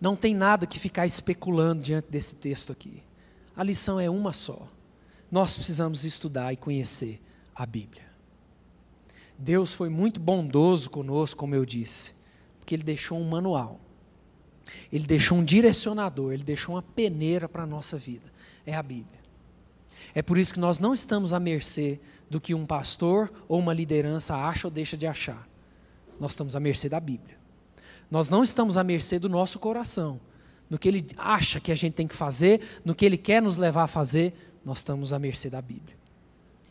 Não 0.00 0.16
tem 0.16 0.34
nada 0.34 0.66
que 0.66 0.78
ficar 0.78 1.06
especulando 1.06 1.82
diante 1.82 2.10
desse 2.10 2.36
texto 2.36 2.72
aqui. 2.72 3.02
A 3.56 3.62
lição 3.62 4.00
é 4.00 4.10
uma 4.10 4.32
só. 4.32 4.66
Nós 5.30 5.54
precisamos 5.54 6.04
estudar 6.04 6.52
e 6.52 6.56
conhecer 6.56 7.20
a 7.54 7.64
Bíblia. 7.64 8.04
Deus 9.38 9.72
foi 9.72 9.88
muito 9.88 10.20
bondoso 10.20 10.90
conosco, 10.90 11.38
como 11.38 11.54
eu 11.54 11.64
disse, 11.64 12.14
porque 12.58 12.74
Ele 12.74 12.84
deixou 12.84 13.18
um 13.18 13.28
manual, 13.28 13.80
Ele 14.92 15.06
deixou 15.06 15.38
um 15.38 15.44
direcionador, 15.44 16.32
Ele 16.32 16.44
deixou 16.44 16.74
uma 16.74 16.82
peneira 16.82 17.48
para 17.48 17.64
a 17.64 17.66
nossa 17.66 17.98
vida. 17.98 18.32
É 18.64 18.74
a 18.74 18.82
Bíblia. 18.82 19.20
É 20.14 20.22
por 20.22 20.38
isso 20.38 20.54
que 20.54 20.60
nós 20.60 20.78
não 20.78 20.94
estamos 20.94 21.32
à 21.32 21.40
mercê 21.40 22.00
do 22.30 22.40
que 22.40 22.54
um 22.54 22.64
pastor 22.64 23.32
ou 23.48 23.58
uma 23.58 23.74
liderança 23.74 24.36
acha 24.36 24.66
ou 24.66 24.70
deixa 24.70 24.96
de 24.96 25.06
achar. 25.06 25.48
Nós 26.18 26.32
estamos 26.32 26.54
à 26.54 26.60
mercê 26.60 26.88
da 26.88 27.00
Bíblia. 27.00 27.36
Nós 28.10 28.28
não 28.28 28.42
estamos 28.42 28.76
à 28.76 28.84
mercê 28.84 29.18
do 29.18 29.28
nosso 29.28 29.58
coração, 29.58 30.20
no 30.68 30.78
que 30.78 30.88
Ele 30.88 31.06
acha 31.16 31.60
que 31.60 31.72
a 31.72 31.74
gente 31.74 31.94
tem 31.94 32.06
que 32.06 32.14
fazer, 32.14 32.60
no 32.84 32.94
que 32.94 33.04
Ele 33.04 33.16
quer 33.16 33.42
nos 33.42 33.56
levar 33.56 33.84
a 33.84 33.88
fazer, 33.88 34.32
nós 34.64 34.78
estamos 34.78 35.12
à 35.12 35.18
mercê 35.18 35.50
da 35.50 35.60
Bíblia. 35.60 35.96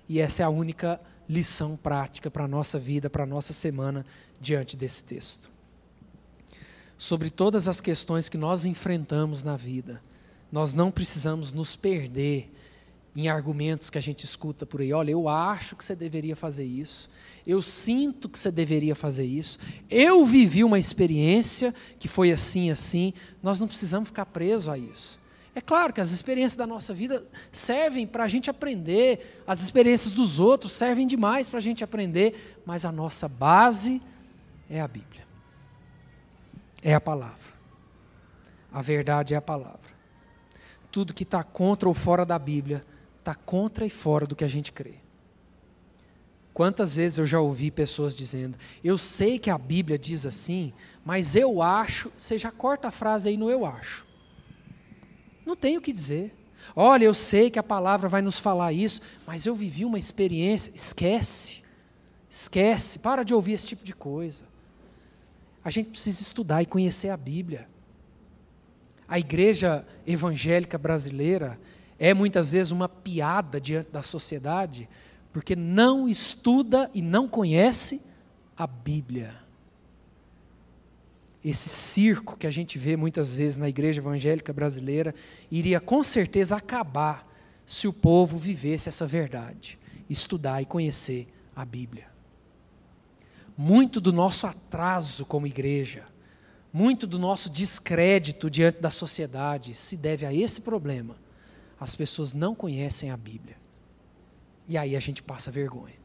E 0.07 0.19
essa 0.19 0.41
é 0.41 0.45
a 0.45 0.49
única 0.49 0.99
lição 1.27 1.77
prática 1.77 2.29
para 2.29 2.43
a 2.43 2.47
nossa 2.47 2.77
vida, 2.77 3.09
para 3.09 3.23
a 3.23 3.27
nossa 3.27 3.53
semana 3.53 4.05
diante 4.39 4.75
desse 4.75 5.03
texto. 5.03 5.49
Sobre 6.97 7.29
todas 7.29 7.67
as 7.67 7.81
questões 7.81 8.29
que 8.29 8.37
nós 8.37 8.65
enfrentamos 8.65 9.43
na 9.43 9.55
vida, 9.55 10.01
nós 10.51 10.73
não 10.73 10.91
precisamos 10.91 11.51
nos 11.51 11.75
perder 11.75 12.51
em 13.15 13.29
argumentos 13.29 13.89
que 13.89 13.97
a 13.97 14.01
gente 14.01 14.23
escuta 14.23 14.65
por 14.65 14.81
aí. 14.81 14.91
Olha, 14.91 15.11
eu 15.11 15.29
acho 15.29 15.75
que 15.75 15.85
você 15.85 15.95
deveria 15.95 16.35
fazer 16.35 16.63
isso. 16.63 17.09
Eu 17.45 17.61
sinto 17.61 18.27
que 18.27 18.39
você 18.39 18.49
deveria 18.49 18.95
fazer 18.95 19.25
isso. 19.25 19.59
Eu 19.89 20.25
vivi 20.25 20.63
uma 20.63 20.79
experiência 20.79 21.73
que 21.99 22.07
foi 22.07 22.31
assim, 22.31 22.71
assim. 22.71 23.13
Nós 23.41 23.59
não 23.59 23.67
precisamos 23.67 24.09
ficar 24.09 24.25
presos 24.25 24.67
a 24.67 24.77
isso. 24.77 25.19
É 25.55 25.61
claro 25.61 25.93
que 25.93 26.01
as 26.01 26.11
experiências 26.11 26.55
da 26.55 26.65
nossa 26.65 26.93
vida 26.93 27.23
servem 27.51 28.07
para 28.07 28.23
a 28.23 28.27
gente 28.27 28.49
aprender, 28.49 29.43
as 29.45 29.61
experiências 29.61 30.11
dos 30.11 30.39
outros 30.39 30.71
servem 30.71 31.05
demais 31.05 31.47
para 31.47 31.59
a 31.59 31.61
gente 31.61 31.83
aprender, 31.83 32.57
mas 32.65 32.85
a 32.85 32.91
nossa 32.91 33.27
base 33.27 34.01
é 34.67 34.81
a 34.81 34.87
Bíblia, 34.87 35.27
é 36.81 36.95
a 36.95 37.01
palavra. 37.01 37.53
A 38.71 38.81
verdade 38.81 39.35
é 39.35 39.37
a 39.37 39.41
palavra. 39.41 39.93
Tudo 40.91 41.13
que 41.13 41.21
está 41.21 41.43
contra 41.43 41.87
ou 41.87 41.93
fora 41.93 42.25
da 42.25 42.39
Bíblia 42.39 42.83
está 43.23 43.33
contra 43.33 43.85
e 43.85 43.89
fora 43.89 44.27
do 44.27 44.35
que 44.35 44.43
a 44.43 44.47
gente 44.47 44.71
crê. 44.71 44.95
Quantas 46.53 46.97
vezes 46.97 47.17
eu 47.17 47.25
já 47.25 47.39
ouvi 47.39 47.71
pessoas 47.71 48.15
dizendo: 48.15 48.57
Eu 48.83 48.97
sei 48.97 49.39
que 49.39 49.49
a 49.49 49.57
Bíblia 49.57 49.97
diz 49.97 50.25
assim, 50.25 50.71
mas 51.03 51.35
eu 51.35 51.61
acho. 51.61 52.11
Você 52.15 52.37
já 52.37 52.51
corta 52.51 52.89
a 52.89 52.91
frase 52.91 53.29
aí 53.29 53.37
no 53.37 53.49
eu 53.49 53.65
acho. 53.65 54.05
Não 55.45 55.55
tem 55.55 55.77
o 55.77 55.81
que 55.81 55.91
dizer. 55.91 56.35
Olha, 56.75 57.05
eu 57.05 57.13
sei 57.13 57.49
que 57.49 57.59
a 57.59 57.63
palavra 57.63 58.07
vai 58.07 58.21
nos 58.21 58.39
falar 58.39 58.71
isso, 58.71 59.01
mas 59.25 59.45
eu 59.45 59.55
vivi 59.55 59.83
uma 59.83 59.97
experiência. 59.97 60.71
Esquece. 60.75 61.63
Esquece. 62.29 62.99
Para 62.99 63.23
de 63.23 63.33
ouvir 63.33 63.53
esse 63.53 63.67
tipo 63.67 63.83
de 63.83 63.93
coisa. 63.93 64.43
A 65.65 65.71
gente 65.71 65.89
precisa 65.89 66.21
estudar 66.21 66.61
e 66.61 66.67
conhecer 66.67 67.09
a 67.09 67.17
Bíblia. 67.17 67.67
A 69.07 69.17
igreja 69.17 69.85
evangélica 70.05 70.77
brasileira 70.77 71.59
é 72.03 72.13
muitas 72.13 72.51
vezes 72.51 72.73
uma 72.73 72.89
piada 72.89 73.61
diante 73.61 73.89
da 73.89 74.03
sociedade, 74.03 74.89
porque 75.31 75.55
não 75.55 76.09
estuda 76.09 76.91
e 76.93 77.01
não 77.01 77.29
conhece 77.29 78.01
a 78.57 78.67
Bíblia. 78.67 79.33
Esse 81.45 81.69
circo 81.69 82.37
que 82.37 82.45
a 82.45 82.51
gente 82.51 82.77
vê 82.77 82.97
muitas 82.97 83.33
vezes 83.33 83.55
na 83.55 83.69
igreja 83.69 84.01
evangélica 84.01 84.51
brasileira 84.51 85.15
iria 85.49 85.79
com 85.79 86.03
certeza 86.03 86.57
acabar 86.57 87.25
se 87.65 87.87
o 87.87 87.93
povo 87.93 88.37
vivesse 88.37 88.89
essa 88.89 89.07
verdade, 89.07 89.79
estudar 90.09 90.61
e 90.61 90.65
conhecer 90.65 91.29
a 91.55 91.63
Bíblia. 91.63 92.07
Muito 93.57 94.01
do 94.01 94.11
nosso 94.11 94.45
atraso 94.45 95.25
como 95.25 95.47
igreja, 95.47 96.03
muito 96.73 97.07
do 97.07 97.17
nosso 97.17 97.49
descrédito 97.49 98.49
diante 98.49 98.81
da 98.81 98.91
sociedade 98.91 99.73
se 99.73 99.95
deve 99.95 100.25
a 100.25 100.33
esse 100.33 100.59
problema. 100.59 101.22
As 101.79 101.95
pessoas 101.95 102.33
não 102.33 102.55
conhecem 102.55 103.11
a 103.11 103.17
Bíblia. 103.17 103.57
E 104.67 104.77
aí 104.77 104.95
a 104.95 104.99
gente 104.99 105.21
passa 105.21 105.51
vergonha. 105.51 105.95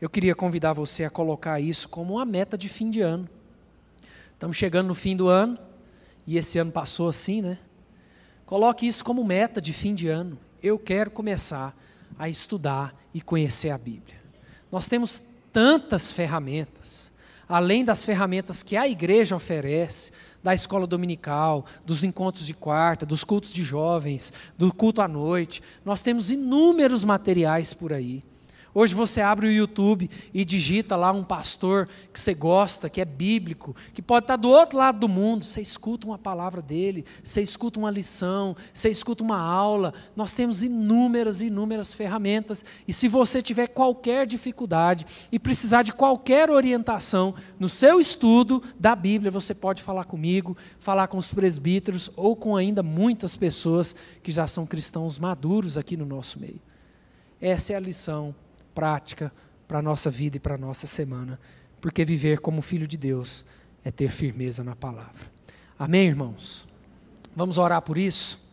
Eu 0.00 0.08
queria 0.08 0.34
convidar 0.34 0.72
você 0.72 1.04
a 1.04 1.10
colocar 1.10 1.60
isso 1.60 1.88
como 1.88 2.14
uma 2.14 2.24
meta 2.24 2.56
de 2.56 2.68
fim 2.68 2.90
de 2.90 3.00
ano. 3.00 3.28
Estamos 4.32 4.56
chegando 4.56 4.88
no 4.88 4.94
fim 4.94 5.14
do 5.14 5.28
ano, 5.28 5.58
e 6.26 6.38
esse 6.38 6.58
ano 6.58 6.72
passou 6.72 7.08
assim, 7.08 7.42
né? 7.42 7.58
Coloque 8.46 8.86
isso 8.86 9.04
como 9.04 9.22
meta 9.22 9.60
de 9.60 9.72
fim 9.72 9.94
de 9.94 10.08
ano. 10.08 10.38
Eu 10.62 10.78
quero 10.78 11.10
começar 11.10 11.76
a 12.18 12.28
estudar 12.28 12.94
e 13.12 13.20
conhecer 13.20 13.70
a 13.70 13.78
Bíblia. 13.78 14.20
Nós 14.72 14.86
temos 14.86 15.22
tantas 15.52 16.12
ferramentas, 16.12 17.12
além 17.48 17.84
das 17.84 18.04
ferramentas 18.04 18.62
que 18.62 18.76
a 18.76 18.88
igreja 18.88 19.36
oferece, 19.36 20.12
da 20.42 20.54
escola 20.54 20.86
dominical, 20.86 21.64
dos 21.84 22.04
encontros 22.04 22.46
de 22.46 22.54
quarta, 22.54 23.04
dos 23.04 23.24
cultos 23.24 23.52
de 23.52 23.62
jovens, 23.62 24.32
do 24.56 24.72
culto 24.72 25.02
à 25.02 25.08
noite. 25.08 25.62
Nós 25.84 26.00
temos 26.00 26.30
inúmeros 26.30 27.04
materiais 27.04 27.74
por 27.74 27.92
aí. 27.92 28.22
Hoje 28.72 28.94
você 28.94 29.20
abre 29.20 29.48
o 29.48 29.52
YouTube 29.52 30.08
e 30.32 30.44
digita 30.44 30.94
lá 30.94 31.10
um 31.10 31.24
pastor 31.24 31.88
que 32.12 32.20
você 32.20 32.32
gosta, 32.32 32.88
que 32.88 33.00
é 33.00 33.04
bíblico, 33.04 33.74
que 33.92 34.00
pode 34.00 34.24
estar 34.24 34.36
do 34.36 34.48
outro 34.48 34.78
lado 34.78 35.00
do 35.00 35.08
mundo. 35.08 35.44
Você 35.44 35.60
escuta 35.60 36.06
uma 36.06 36.16
palavra 36.18 36.62
dele, 36.62 37.04
você 37.22 37.42
escuta 37.42 37.80
uma 37.80 37.90
lição, 37.90 38.56
você 38.72 38.88
escuta 38.88 39.24
uma 39.24 39.40
aula. 39.40 39.92
Nós 40.14 40.32
temos 40.32 40.62
inúmeras, 40.62 41.40
inúmeras 41.40 41.92
ferramentas. 41.92 42.64
E 42.86 42.92
se 42.92 43.08
você 43.08 43.42
tiver 43.42 43.66
qualquer 43.66 44.24
dificuldade 44.24 45.04
e 45.32 45.38
precisar 45.38 45.82
de 45.82 45.92
qualquer 45.92 46.48
orientação 46.48 47.34
no 47.58 47.68
seu 47.68 48.00
estudo 48.00 48.62
da 48.78 48.94
Bíblia, 48.94 49.32
você 49.32 49.52
pode 49.52 49.82
falar 49.82 50.04
comigo, 50.04 50.56
falar 50.78 51.08
com 51.08 51.18
os 51.18 51.34
presbíteros 51.34 52.08
ou 52.14 52.36
com 52.36 52.54
ainda 52.54 52.84
muitas 52.84 53.34
pessoas 53.34 53.96
que 54.22 54.30
já 54.30 54.46
são 54.46 54.64
cristãos 54.64 55.18
maduros 55.18 55.76
aqui 55.76 55.96
no 55.96 56.06
nosso 56.06 56.38
meio. 56.38 56.60
Essa 57.40 57.72
é 57.72 57.76
a 57.76 57.80
lição 57.80 58.32
prática 58.74 59.32
para 59.66 59.78
a 59.78 59.82
nossa 59.82 60.10
vida 60.10 60.36
e 60.36 60.40
para 60.40 60.56
a 60.56 60.58
nossa 60.58 60.86
semana, 60.86 61.38
porque 61.80 62.04
viver 62.04 62.40
como 62.40 62.60
filho 62.60 62.86
de 62.86 62.96
Deus 62.96 63.44
é 63.84 63.90
ter 63.90 64.10
firmeza 64.10 64.64
na 64.64 64.74
palavra. 64.74 65.30
Amém, 65.78 66.08
irmãos? 66.08 66.68
Vamos 67.34 67.56
orar 67.56 67.80
por 67.80 67.96
isso? 67.96 68.44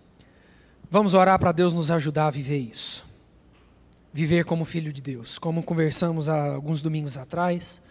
Vamos 0.90 1.14
orar 1.14 1.38
para 1.40 1.52
Deus 1.52 1.74
nos 1.74 1.92
ajudar 1.92 2.28
a 2.28 2.32
viver 2.32 2.60
isso. 2.60 3.06
Viver 4.14 4.46
como 4.46 4.64
filho 4.64 4.94
de 4.94 5.02
Deus, 5.02 5.38
como 5.38 5.62
conversamos 5.62 6.30
há 6.30 6.54
alguns 6.54 6.82
domingos 6.82 7.18
atrás, 7.18 7.82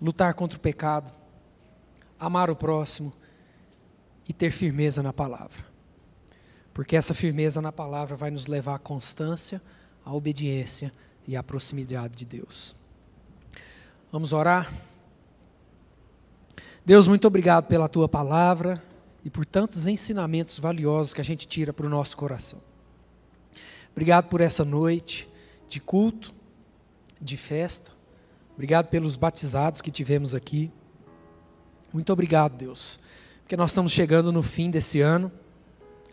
lutar 0.00 0.34
contra 0.34 0.56
o 0.56 0.60
pecado, 0.60 1.12
amar 2.18 2.50
o 2.50 2.56
próximo 2.56 3.12
e 4.28 4.32
ter 4.32 4.50
firmeza 4.50 5.02
na 5.02 5.12
palavra. 5.12 5.66
Porque 6.72 6.96
essa 6.96 7.14
firmeza 7.14 7.60
na 7.60 7.72
palavra 7.72 8.14
vai 8.14 8.30
nos 8.30 8.46
levar 8.46 8.76
à 8.76 8.78
constância, 8.78 9.60
à 10.04 10.14
obediência 10.14 10.92
e 11.28 11.36
a 11.36 11.42
proximidade 11.42 12.16
de 12.16 12.24
Deus. 12.24 12.74
Vamos 14.10 14.32
orar? 14.32 14.72
Deus, 16.86 17.06
muito 17.06 17.26
obrigado 17.26 17.66
pela 17.66 17.86
tua 17.86 18.08
palavra 18.08 18.82
e 19.22 19.28
por 19.28 19.44
tantos 19.44 19.86
ensinamentos 19.86 20.58
valiosos 20.58 21.12
que 21.12 21.20
a 21.20 21.24
gente 21.24 21.46
tira 21.46 21.70
para 21.70 21.86
o 21.86 21.90
nosso 21.90 22.16
coração. 22.16 22.58
Obrigado 23.92 24.28
por 24.28 24.40
essa 24.40 24.64
noite 24.64 25.28
de 25.68 25.80
culto, 25.80 26.32
de 27.20 27.36
festa. 27.36 27.92
Obrigado 28.54 28.86
pelos 28.86 29.14
batizados 29.14 29.82
que 29.82 29.90
tivemos 29.90 30.34
aqui. 30.34 30.72
Muito 31.92 32.10
obrigado, 32.10 32.56
Deus, 32.56 32.98
porque 33.42 33.56
nós 33.56 33.70
estamos 33.70 33.92
chegando 33.92 34.32
no 34.32 34.42
fim 34.42 34.70
desse 34.70 35.02
ano 35.02 35.30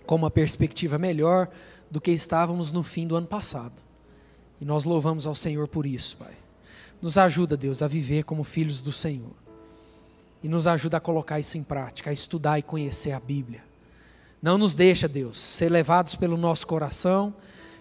com 0.06 0.15
uma 0.15 0.30
perspectiva 0.30 0.97
melhor 0.97 1.47
do 1.89 2.01
que 2.01 2.12
estávamos 2.12 2.73
no 2.73 2.84
fim 2.84 3.08
do 3.08 3.15
ano 3.15 3.28
passado. 3.28 3.85
E 4.60 4.65
nós 4.65 4.84
louvamos 4.84 5.28
ao 5.28 5.36
Senhor 5.36 5.68
por 5.68 5.86
isso, 5.86 6.18
Pai. 6.18 6.34
Nos 7.02 7.18
ajuda, 7.18 7.58
Deus, 7.58 7.82
a 7.82 7.88
viver 7.88 8.24
como 8.24 8.44
filhos 8.44 8.82
do 8.82 8.91
Senhor. 8.91 9.34
E 10.41 10.48
nos 10.48 10.68
ajuda 10.68 10.98
a 10.98 11.00
colocar 11.00 11.39
isso 11.39 11.58
em 11.58 11.63
prática, 11.63 12.10
a 12.10 12.13
estudar 12.13 12.60
e 12.60 12.63
conhecer 12.63 13.12
a 13.12 13.20
Bíblia. 13.20 13.63
Não 14.41 14.58
nos 14.58 14.76
deixa, 14.76 15.08
Deus, 15.08 15.39
ser 15.39 15.70
levados 15.70 16.15
pelo 16.15 16.38
nosso 16.38 16.68
coração, 16.68 17.34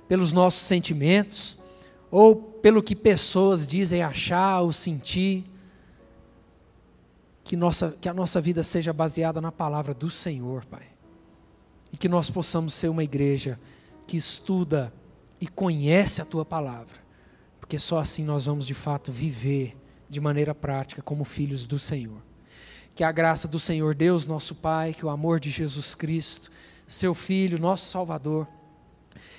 pelos 0.09 0.33
nossos 0.33 0.63
sentimentos, 0.63 1.57
ou 2.11 2.37
pelo 2.37 2.83
que 2.83 2.97
pessoas 2.97 3.67
dizem 3.67 4.03
achar 4.03 4.61
ou 4.61 4.73
sentir. 4.73 5.45
Que, 7.43 7.57
nossa, 7.57 7.97
que 8.01 8.09
a 8.09 8.15
nossa 8.15 8.41
vida 8.41 8.63
seja 8.63 8.93
baseada 8.93 9.41
na 9.41 9.53
palavra 9.53 9.93
do 9.93 10.09
Senhor, 10.09 10.65
Pai. 10.65 10.87
E 11.93 11.97
que 11.97 12.09
nós 12.09 12.31
possamos 12.31 12.72
ser 12.72 12.89
uma 12.89 13.05
igreja 13.05 13.61
que 14.07 14.16
estuda 14.16 14.93
e 15.45 15.47
conhece 15.47 16.22
a 16.22 16.24
tua 16.24 16.42
palavra, 16.42 17.05
porque 17.61 17.78
só 17.78 17.99
assim 17.99 18.24
nós 18.24 18.47
vamos 18.47 18.66
de 18.66 18.72
fato 18.72 19.12
viver 19.12 19.74
de 20.09 20.18
maneira 20.18 20.55
prática 20.55 21.03
como 21.03 21.22
filhos 21.22 21.66
do 21.66 21.78
Senhor. 21.78 22.16
Que 22.95 23.05
a 23.05 23.12
graça 23.12 23.47
do 23.47 23.61
Senhor 23.61 23.95
Deus, 23.95 24.24
nosso 24.24 24.55
Pai, 24.55 24.95
que 24.95 25.05
o 25.05 25.11
amor 25.11 25.38
de 25.38 25.51
Jesus 25.51 25.95
Cristo, 25.95 26.51
seu 26.88 27.14
Filho, 27.14 27.61
nosso 27.61 27.84
Salvador, 27.84 28.49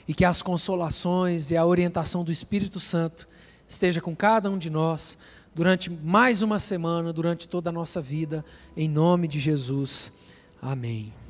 e 0.07 0.13
que 0.13 0.23
as 0.23 0.43
consolações 0.43 1.49
e 1.49 1.57
a 1.57 1.65
orientação 1.65 2.23
do 2.23 2.31
Espírito 2.31 2.79
Santo 2.79 3.27
esteja 3.67 3.99
com 3.99 4.15
cada 4.15 4.47
um 4.47 4.59
de 4.59 4.69
nós 4.69 5.17
durante 5.55 5.89
mais 5.89 6.43
uma 6.43 6.59
semana, 6.59 7.11
durante 7.11 7.47
toda 7.47 7.71
a 7.71 7.73
nossa 7.73 7.99
vida, 7.99 8.45
em 8.77 8.87
nome 8.87 9.27
de 9.27 9.39
Jesus. 9.39 10.13
Amém. 10.61 11.24